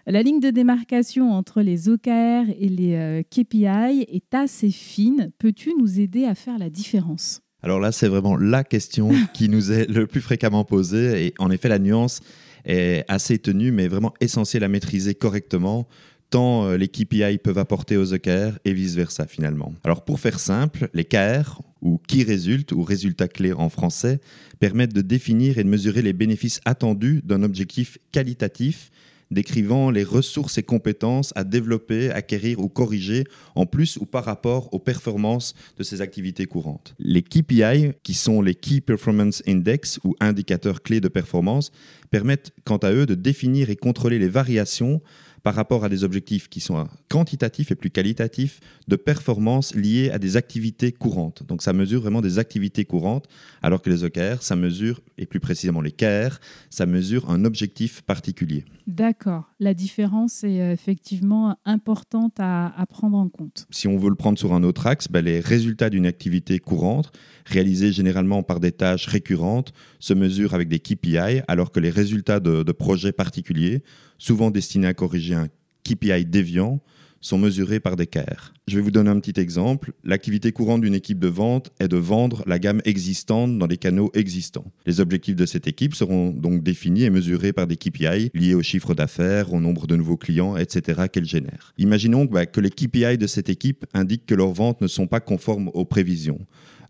La 0.06 0.22
ligne 0.22 0.40
de 0.40 0.48
démarcation 0.48 1.32
entre 1.32 1.60
les 1.60 1.90
OKR 1.90 2.48
et 2.58 2.70
les 2.70 2.94
euh, 2.94 3.22
KPI 3.22 4.06
est 4.08 4.34
assez 4.34 4.70
fine. 4.70 5.30
Peux-tu 5.38 5.74
nous 5.78 6.00
aider 6.00 6.24
à 6.24 6.34
faire 6.34 6.56
la 6.56 6.70
différence? 6.70 7.43
Alors 7.64 7.80
là, 7.80 7.92
c'est 7.92 8.08
vraiment 8.08 8.36
la 8.36 8.62
question 8.62 9.10
qui 9.32 9.48
nous 9.48 9.72
est 9.72 9.88
le 9.90 10.06
plus 10.06 10.20
fréquemment 10.20 10.64
posée. 10.64 11.26
Et 11.26 11.34
en 11.38 11.50
effet, 11.50 11.70
la 11.70 11.78
nuance 11.78 12.20
est 12.66 13.04
assez 13.08 13.38
tenue, 13.38 13.72
mais 13.72 13.88
vraiment 13.88 14.12
essentielle 14.20 14.64
à 14.64 14.68
maîtriser 14.68 15.14
correctement 15.14 15.88
tant 16.30 16.66
euh, 16.66 16.76
les 16.76 16.88
KPI 16.88 17.38
peuvent 17.38 17.58
apporter 17.58 17.96
aux 17.96 18.12
OKR 18.12 18.58
et 18.64 18.72
vice-versa 18.72 19.26
finalement. 19.26 19.72
Alors 19.84 20.04
pour 20.04 20.18
faire 20.18 20.40
simple, 20.40 20.88
les 20.92 21.04
KR, 21.04 21.60
ou 21.80 22.00
qui 22.08 22.24
résulte, 22.24 22.72
ou 22.72 22.82
résultats 22.82 23.28
clés 23.28 23.52
en 23.52 23.68
français, 23.68 24.20
permettent 24.58 24.94
de 24.94 25.02
définir 25.02 25.58
et 25.58 25.64
de 25.64 25.68
mesurer 25.68 26.02
les 26.02 26.12
bénéfices 26.12 26.60
attendus 26.64 27.20
d'un 27.24 27.42
objectif 27.42 27.98
qualitatif 28.10 28.90
décrivant 29.34 29.90
les 29.90 30.04
ressources 30.04 30.56
et 30.56 30.62
compétences 30.62 31.32
à 31.36 31.44
développer, 31.44 32.10
acquérir 32.10 32.60
ou 32.60 32.68
corriger 32.68 33.24
en 33.54 33.66
plus 33.66 33.98
ou 33.98 34.06
par 34.06 34.24
rapport 34.24 34.72
aux 34.72 34.78
performances 34.78 35.54
de 35.76 35.82
ces 35.82 36.00
activités 36.00 36.46
courantes. 36.46 36.94
Les 36.98 37.22
KPI, 37.22 37.92
qui 38.02 38.14
sont 38.14 38.40
les 38.40 38.54
Key 38.54 38.80
Performance 38.80 39.42
Index 39.46 40.00
ou 40.04 40.14
indicateurs 40.20 40.82
clés 40.82 41.00
de 41.00 41.08
performance, 41.08 41.70
permettent 42.10 42.52
quant 42.64 42.78
à 42.78 42.92
eux 42.92 43.06
de 43.06 43.14
définir 43.14 43.68
et 43.68 43.76
contrôler 43.76 44.18
les 44.18 44.28
variations 44.28 45.02
par 45.44 45.54
rapport 45.54 45.84
à 45.84 45.88
des 45.90 46.02
objectifs 46.02 46.48
qui 46.48 46.58
sont 46.58 46.88
quantitatifs 47.08 47.70
et 47.70 47.74
plus 47.76 47.90
qualitatifs 47.90 48.60
de 48.88 48.96
performance 48.96 49.74
liés 49.74 50.10
à 50.10 50.18
des 50.18 50.36
activités 50.36 50.90
courantes. 50.90 51.44
Donc 51.46 51.62
ça 51.62 51.74
mesure 51.74 52.00
vraiment 52.00 52.22
des 52.22 52.38
activités 52.38 52.86
courantes, 52.86 53.28
alors 53.62 53.82
que 53.82 53.90
les 53.90 54.04
OKR, 54.04 54.42
ça 54.42 54.56
mesure, 54.56 55.00
et 55.18 55.26
plus 55.26 55.40
précisément 55.40 55.82
les 55.82 55.92
KR, 55.92 56.38
ça 56.70 56.86
mesure 56.86 57.30
un 57.30 57.44
objectif 57.44 58.00
particulier. 58.02 58.64
D'accord. 58.86 59.44
La 59.64 59.72
différence 59.72 60.44
est 60.44 60.60
euh, 60.60 60.72
effectivement 60.74 61.56
importante 61.64 62.34
à, 62.38 62.84
prendre 62.90 63.16
en 63.16 63.30
compte. 63.30 63.66
Si 63.70 63.88
on 63.88 63.96
veut 63.96 64.10
le 64.10 64.14
prendre 64.14 64.38
sur 64.38 64.52
un 64.52 64.62
autre 64.62 64.86
axe, 64.86 65.08
ben, 65.08 65.24
les 65.24 65.40
résultats 65.40 65.88
d'une 65.88 66.04
activité 66.04 66.58
courante, 66.58 67.10
réalisés 67.46 67.90
généralement 67.90 68.42
par 68.42 68.60
des 68.60 68.72
tâches 68.72 69.06
récurrentes, 69.06 69.72
se 70.00 70.12
mesurent 70.12 70.52
avec 70.52 70.68
des 70.68 70.80
KPI, 70.80 71.40
alors 71.48 71.72
que 71.72 71.80
les 71.80 71.88
résultats 71.88 72.40
de 72.40 72.72
projets 72.72 73.12
particuliers 73.12 73.82
souvent 74.18 74.50
destinés 74.50 74.88
à 74.88 74.92
corriger 74.92 75.34
un 75.34 75.48
KPI 75.82 76.26
déviant, 76.26 76.82
sont 77.24 77.38
mesurés 77.38 77.80
par 77.80 77.96
des 77.96 78.06
KR. 78.06 78.52
Je 78.68 78.76
vais 78.76 78.82
vous 78.82 78.90
donner 78.90 79.08
un 79.08 79.18
petit 79.18 79.40
exemple. 79.40 79.92
L'activité 80.04 80.52
courante 80.52 80.82
d'une 80.82 80.94
équipe 80.94 81.18
de 81.18 81.28
vente 81.28 81.70
est 81.80 81.88
de 81.88 81.96
vendre 81.96 82.42
la 82.46 82.58
gamme 82.58 82.82
existante 82.84 83.58
dans 83.58 83.66
les 83.66 83.78
canaux 83.78 84.10
existants. 84.14 84.66
Les 84.84 85.00
objectifs 85.00 85.34
de 85.34 85.46
cette 85.46 85.66
équipe 85.66 85.94
seront 85.94 86.30
donc 86.30 86.62
définis 86.62 87.04
et 87.04 87.10
mesurés 87.10 87.54
par 87.54 87.66
des 87.66 87.76
KPI 87.76 88.30
liés 88.34 88.54
au 88.54 88.62
chiffre 88.62 88.94
d'affaires, 88.94 89.54
au 89.54 89.60
nombre 89.60 89.86
de 89.86 89.96
nouveaux 89.96 90.18
clients, 90.18 90.56
etc. 90.56 91.04
qu'elle 91.10 91.24
génère. 91.24 91.72
Imaginons 91.78 92.26
bah, 92.26 92.44
que 92.44 92.60
les 92.60 92.70
KPI 92.70 93.16
de 93.16 93.26
cette 93.26 93.48
équipe 93.48 93.86
indiquent 93.94 94.26
que 94.26 94.34
leurs 94.34 94.52
ventes 94.52 94.82
ne 94.82 94.86
sont 94.86 95.06
pas 95.06 95.20
conformes 95.20 95.70
aux 95.72 95.86
prévisions. 95.86 96.40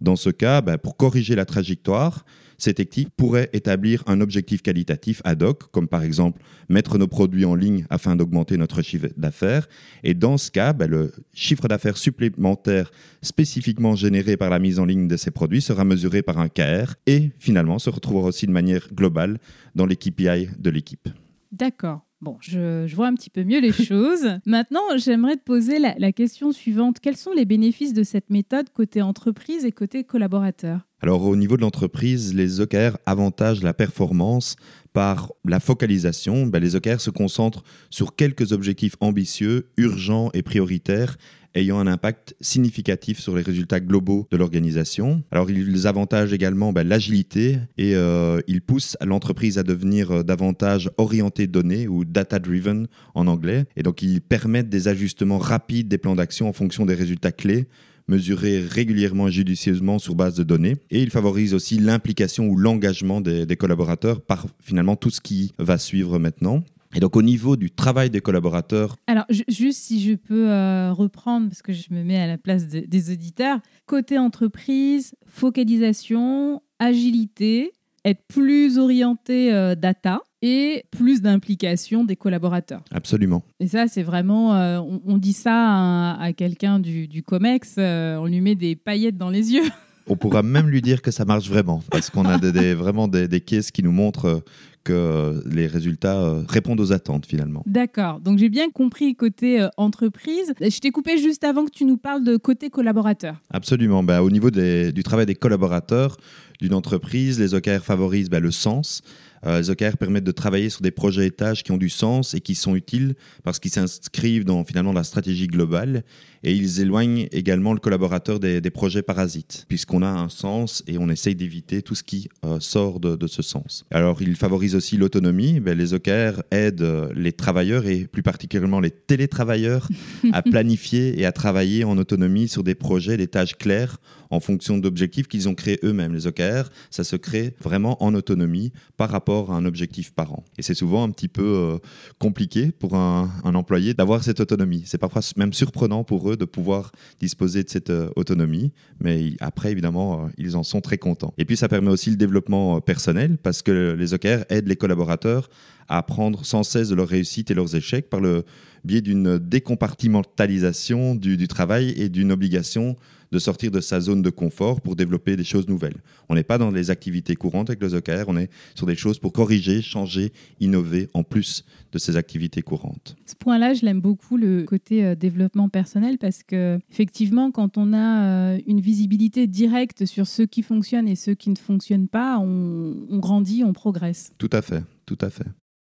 Dans 0.00 0.16
ce 0.16 0.30
cas, 0.30 0.60
bah, 0.60 0.78
pour 0.78 0.96
corriger 0.96 1.36
la 1.36 1.44
trajectoire, 1.44 2.24
cette 2.58 2.80
équipe 2.80 3.10
pourrait 3.16 3.50
établir 3.52 4.02
un 4.06 4.20
objectif 4.20 4.62
qualitatif 4.62 5.20
ad 5.24 5.42
hoc, 5.42 5.70
comme 5.70 5.88
par 5.88 6.02
exemple 6.02 6.40
mettre 6.68 6.98
nos 6.98 7.06
produits 7.06 7.44
en 7.44 7.54
ligne 7.54 7.86
afin 7.90 8.16
d'augmenter 8.16 8.56
notre 8.56 8.82
chiffre 8.82 9.08
d'affaires. 9.16 9.68
Et 10.02 10.14
dans 10.14 10.38
ce 10.38 10.50
cas, 10.50 10.72
ben, 10.72 10.90
le 10.90 11.12
chiffre 11.32 11.68
d'affaires 11.68 11.96
supplémentaire 11.96 12.90
spécifiquement 13.22 13.96
généré 13.96 14.36
par 14.36 14.50
la 14.50 14.58
mise 14.58 14.78
en 14.78 14.84
ligne 14.84 15.08
de 15.08 15.16
ces 15.16 15.30
produits 15.30 15.62
sera 15.62 15.84
mesuré 15.84 16.22
par 16.22 16.38
un 16.38 16.48
KR 16.48 16.94
et 17.06 17.30
finalement 17.38 17.78
se 17.78 17.90
retrouvera 17.90 18.28
aussi 18.28 18.46
de 18.46 18.52
manière 18.52 18.88
globale 18.92 19.38
dans 19.74 19.86
les 19.86 19.96
KPI 19.96 20.48
de 20.58 20.70
l'équipe. 20.70 21.08
D'accord. 21.52 22.03
Bon, 22.20 22.38
je, 22.40 22.92
vois 22.94 23.08
un 23.08 23.14
petit 23.14 23.30
peu 23.30 23.44
mieux 23.44 23.60
les 23.60 23.72
choses. 23.84 24.26
Maintenant, 24.46 24.82
j'aimerais 24.96 25.36
te 25.36 25.42
poser 25.42 25.78
la 25.78 26.12
question 26.12 26.52
suivante. 26.52 27.00
Quels 27.00 27.16
sont 27.16 27.32
les 27.32 27.44
bénéfices 27.44 27.92
de 27.92 28.02
cette 28.02 28.30
méthode 28.30 28.70
côté 28.70 29.02
entreprise 29.02 29.64
et 29.64 29.72
côté 29.72 30.04
collaborateur? 30.04 30.86
Alors 31.04 31.26
au 31.26 31.36
niveau 31.36 31.58
de 31.58 31.60
l'entreprise, 31.60 32.34
les 32.34 32.62
OKR 32.62 32.96
avantagent 33.04 33.62
la 33.62 33.74
performance 33.74 34.56
par 34.94 35.32
la 35.44 35.60
focalisation. 35.60 36.46
Ben, 36.46 36.60
les 36.60 36.76
OKR 36.76 36.98
se 36.98 37.10
concentrent 37.10 37.62
sur 37.90 38.16
quelques 38.16 38.52
objectifs 38.52 38.96
ambitieux, 39.00 39.68
urgents 39.76 40.30
et 40.32 40.40
prioritaires 40.42 41.18
ayant 41.54 41.78
un 41.78 41.86
impact 41.86 42.34
significatif 42.40 43.18
sur 43.18 43.36
les 43.36 43.42
résultats 43.42 43.80
globaux 43.80 44.26
de 44.30 44.36
l'organisation. 44.36 45.22
Alors 45.30 45.50
ils 45.50 45.86
avantagent 45.86 46.32
également 46.32 46.72
ben, 46.72 46.86
l'agilité 46.86 47.58
et 47.78 47.94
euh, 47.94 48.40
ils 48.46 48.62
poussent 48.62 48.96
l'entreprise 49.00 49.58
à 49.58 49.62
devenir 49.62 50.10
euh, 50.10 50.22
davantage 50.22 50.90
orientée 50.98 51.46
données 51.46 51.88
ou 51.88 52.04
data-driven 52.04 52.86
en 53.14 53.26
anglais. 53.26 53.64
Et 53.76 53.82
donc 53.82 54.02
ils 54.02 54.20
permettent 54.20 54.68
des 54.68 54.88
ajustements 54.88 55.38
rapides 55.38 55.88
des 55.88 55.98
plans 55.98 56.16
d'action 56.16 56.48
en 56.48 56.52
fonction 56.52 56.86
des 56.86 56.94
résultats 56.94 57.32
clés 57.32 57.66
mesurés 58.08 58.60
régulièrement 58.60 59.28
et 59.28 59.32
judicieusement 59.32 59.98
sur 59.98 60.14
base 60.14 60.34
de 60.34 60.42
données. 60.42 60.76
Et 60.90 61.00
ils 61.00 61.10
favorisent 61.10 61.54
aussi 61.54 61.78
l'implication 61.78 62.48
ou 62.48 62.56
l'engagement 62.56 63.20
des, 63.20 63.46
des 63.46 63.56
collaborateurs 63.56 64.20
par 64.20 64.46
finalement 64.60 64.96
tout 64.96 65.10
ce 65.10 65.20
qui 65.20 65.52
va 65.58 65.78
suivre 65.78 66.18
maintenant. 66.18 66.62
Et 66.94 67.00
donc 67.00 67.16
au 67.16 67.22
niveau 67.22 67.56
du 67.56 67.70
travail 67.70 68.10
des 68.10 68.20
collaborateurs. 68.20 68.96
Alors 69.06 69.24
juste 69.48 69.82
si 69.82 70.00
je 70.00 70.14
peux 70.14 70.48
euh, 70.50 70.92
reprendre, 70.92 71.48
parce 71.48 71.62
que 71.62 71.72
je 71.72 71.92
me 71.92 72.04
mets 72.04 72.18
à 72.18 72.26
la 72.26 72.38
place 72.38 72.66
des 72.66 73.12
auditeurs, 73.12 73.58
côté 73.86 74.18
entreprise, 74.18 75.14
focalisation, 75.26 76.62
agilité, 76.78 77.72
être 78.04 78.22
plus 78.28 78.78
orienté 78.78 79.52
euh, 79.52 79.74
data 79.74 80.20
et 80.42 80.84
plus 80.90 81.22
d'implication 81.22 82.04
des 82.04 82.16
collaborateurs. 82.16 82.82
Absolument. 82.92 83.42
Et 83.60 83.66
ça, 83.66 83.88
c'est 83.88 84.02
vraiment, 84.02 84.54
euh, 84.54 84.78
on, 85.06 85.16
dit 85.16 85.32
ça 85.32 86.12
à, 86.12 86.32
quelqu'un 86.34 86.78
du, 86.78 87.08
du, 87.08 87.22
COMEX, 87.22 87.76
on 87.78 88.26
lui 88.26 88.42
met 88.42 88.54
des 88.54 88.76
paillettes 88.76 89.16
dans 89.16 89.30
les 89.30 89.52
yeux. 89.54 89.64
On 90.06 90.16
pourra 90.16 90.42
même 90.42 90.68
lui 90.68 90.82
dire 90.82 91.02
que 91.02 91.10
ça 91.10 91.24
marche 91.24 91.48
vraiment, 91.48 91.82
parce 91.90 92.10
qu'on 92.10 92.26
a 92.26 92.38
des, 92.38 92.74
vraiment 92.74 93.08
des, 93.08 93.26
des, 93.26 93.40
caisses 93.40 93.70
qui 93.70 93.82
nous 93.82 93.92
montrent 93.92 94.42
que 94.84 95.42
les 95.46 95.66
résultats 95.66 96.20
euh, 96.20 96.42
répondent 96.46 96.80
aux 96.80 96.92
attentes 96.92 97.26
finalement. 97.26 97.62
D'accord. 97.66 98.20
Donc 98.20 98.38
j'ai 98.38 98.50
bien 98.50 98.70
compris 98.70 99.16
côté 99.16 99.60
euh, 99.60 99.68
entreprise. 99.76 100.52
Je 100.60 100.78
t'ai 100.78 100.90
coupé 100.90 101.18
juste 101.18 101.42
avant 101.42 101.64
que 101.64 101.70
tu 101.70 101.84
nous 101.84 101.96
parles 101.96 102.22
de 102.22 102.36
côté 102.36 102.70
collaborateur. 102.70 103.36
Absolument. 103.50 104.02
Bah, 104.02 104.22
au 104.22 104.30
niveau 104.30 104.50
du 104.50 105.02
travail 105.02 105.26
des 105.26 105.34
collaborateurs 105.34 106.18
d'une 106.60 106.74
entreprise, 106.74 107.40
les 107.40 107.54
OKR 107.54 107.82
favorisent 107.82 108.30
bah, 108.30 108.40
le 108.40 108.50
sens. 108.50 109.02
Euh, 109.46 109.58
les 109.58 109.70
OKR 109.70 109.96
permettent 109.98 110.24
de 110.24 110.32
travailler 110.32 110.70
sur 110.70 110.82
des 110.82 110.90
projets 110.90 111.26
et 111.26 111.30
tâches 111.30 111.64
qui 111.64 111.72
ont 111.72 111.76
du 111.76 111.88
sens 111.88 112.34
et 112.34 112.40
qui 112.40 112.54
sont 112.54 112.76
utiles 112.76 113.14
parce 113.42 113.58
qu'ils 113.58 113.70
s'inscrivent 113.70 114.44
dans 114.44 114.64
finalement 114.64 114.92
la 114.92 115.04
stratégie 115.04 115.48
globale 115.48 116.04
et 116.44 116.52
ils 116.52 116.80
éloignent 116.80 117.26
également 117.32 117.72
le 117.72 117.80
collaborateur 117.80 118.38
des, 118.38 118.60
projets 118.70 119.02
parasites 119.02 119.64
puisqu'on 119.68 120.02
a 120.02 120.08
un 120.08 120.28
sens 120.28 120.82
et 120.86 120.98
on 120.98 121.08
essaye 121.08 121.34
d'éviter 121.34 121.80
tout 121.80 121.94
ce 121.94 122.02
qui 122.02 122.28
euh, 122.44 122.58
sort 122.60 123.00
de, 123.00 123.26
ce 123.26 123.42
sens. 123.42 123.84
Alors 123.90 124.20
ils 124.20 124.36
favorisent 124.36 124.74
aussi 124.74 124.96
l'autonomie. 124.96 125.60
Ben, 125.60 125.76
les 125.78 125.94
OKR 125.94 126.42
aident 126.50 126.82
euh, 126.82 127.08
les 127.14 127.32
travailleurs 127.32 127.86
et 127.86 128.06
plus 128.06 128.22
particulièrement 128.22 128.80
les 128.80 128.90
télétravailleurs 128.90 129.88
à 130.32 130.42
planifier 130.42 131.18
et 131.18 131.24
à 131.24 131.32
travailler 131.32 131.84
en 131.84 131.96
autonomie 131.96 132.48
sur 132.48 132.62
des 132.62 132.74
projets, 132.74 133.16
des 133.16 133.28
tâches 133.28 133.56
claires 133.56 133.98
en 134.34 134.40
fonction 134.40 134.78
d'objectifs 134.78 135.28
qu'ils 135.28 135.48
ont 135.48 135.54
créés 135.54 135.78
eux-mêmes. 135.82 136.12
Les 136.12 136.26
OKR, 136.26 136.68
ça 136.90 137.04
se 137.04 137.16
crée 137.16 137.54
vraiment 137.60 138.02
en 138.02 138.14
autonomie 138.14 138.72
par 138.96 139.10
rapport 139.10 139.52
à 139.52 139.56
un 139.56 139.64
objectif 139.64 140.12
par 140.12 140.32
an. 140.32 140.44
Et 140.58 140.62
c'est 140.62 140.74
souvent 140.74 141.04
un 141.04 141.10
petit 141.10 141.28
peu 141.28 141.42
euh, 141.42 141.78
compliqué 142.18 142.72
pour 142.72 142.96
un, 142.96 143.30
employé 143.44 143.94
d'avoir 143.94 144.24
cette 144.24 144.40
autonomie. 144.40 144.82
C'est 144.86 144.98
parfois 144.98 145.22
même 145.36 145.52
surprenant 145.52 146.04
pour 146.04 146.30
eux 146.30 146.33
de 146.36 146.44
pouvoir 146.44 146.92
disposer 147.20 147.62
de 147.62 147.68
cette 147.68 147.90
euh, 147.90 148.10
autonomie, 148.16 148.72
mais 149.00 149.32
après, 149.40 149.72
évidemment, 149.72 150.24
euh, 150.24 150.28
ils 150.38 150.56
en 150.56 150.62
sont 150.62 150.80
très 150.80 150.98
contents. 150.98 151.34
Et 151.38 151.44
puis, 151.44 151.56
ça 151.56 151.68
permet 151.68 151.90
aussi 151.90 152.10
le 152.10 152.16
développement 152.16 152.80
personnel 152.80 153.38
parce 153.42 153.62
que 153.62 153.94
les 153.98 154.14
OKR 154.14 154.44
aident 154.48 154.68
les 154.68 154.76
collaborateurs 154.76 155.48
à 155.88 155.98
apprendre 155.98 156.44
sans 156.44 156.62
cesse 156.62 156.88
de 156.88 156.94
leurs 156.94 157.08
réussites 157.08 157.50
et 157.50 157.54
leurs 157.54 157.76
échecs 157.76 158.08
par 158.08 158.20
le 158.20 158.44
biais 158.84 159.00
d'une 159.00 159.38
décompartimentalisation 159.38 161.14
du 161.14 161.48
travail 161.48 161.94
et 161.96 162.08
d'une 162.08 162.32
obligation 162.32 162.96
de 163.34 163.40
sortir 163.40 163.72
de 163.72 163.80
sa 163.80 164.00
zone 164.00 164.22
de 164.22 164.30
confort 164.30 164.80
pour 164.80 164.94
développer 164.94 165.36
des 165.36 165.42
choses 165.42 165.66
nouvelles. 165.66 165.96
On 166.28 166.36
n'est 166.36 166.44
pas 166.44 166.56
dans 166.56 166.70
les 166.70 166.90
activités 166.90 167.34
courantes 167.34 167.68
avec 167.68 167.82
le 167.82 167.92
OKR, 167.92 168.28
on 168.28 168.36
est 168.36 168.48
sur 168.76 168.86
des 168.86 168.94
choses 168.94 169.18
pour 169.18 169.32
corriger, 169.32 169.82
changer, 169.82 170.32
innover 170.60 171.08
en 171.14 171.24
plus 171.24 171.64
de 171.90 171.98
ces 171.98 172.16
activités 172.16 172.62
courantes. 172.62 173.16
Ce 173.26 173.34
point-là, 173.34 173.74
je 173.74 173.84
l'aime 173.84 174.00
beaucoup, 174.00 174.36
le 174.36 174.62
côté 174.62 175.04
euh, 175.04 175.14
développement 175.16 175.68
personnel, 175.68 176.16
parce 176.18 176.44
que 176.44 176.78
effectivement, 176.92 177.50
quand 177.50 177.76
on 177.76 177.92
a 177.92 178.52
euh, 178.54 178.60
une 178.68 178.80
visibilité 178.80 179.48
directe 179.48 180.06
sur 180.06 180.28
ce 180.28 180.42
qui 180.42 180.62
fonctionne 180.62 181.08
et 181.08 181.16
ce 181.16 181.32
qui 181.32 181.50
ne 181.50 181.56
fonctionne 181.56 182.06
pas, 182.06 182.38
on 182.38 183.18
grandit, 183.18 183.64
on 183.64 183.72
progresse. 183.72 184.32
Tout 184.38 184.50
à 184.52 184.62
fait, 184.62 184.84
tout 185.06 185.18
à 185.20 185.30
fait. 185.30 185.46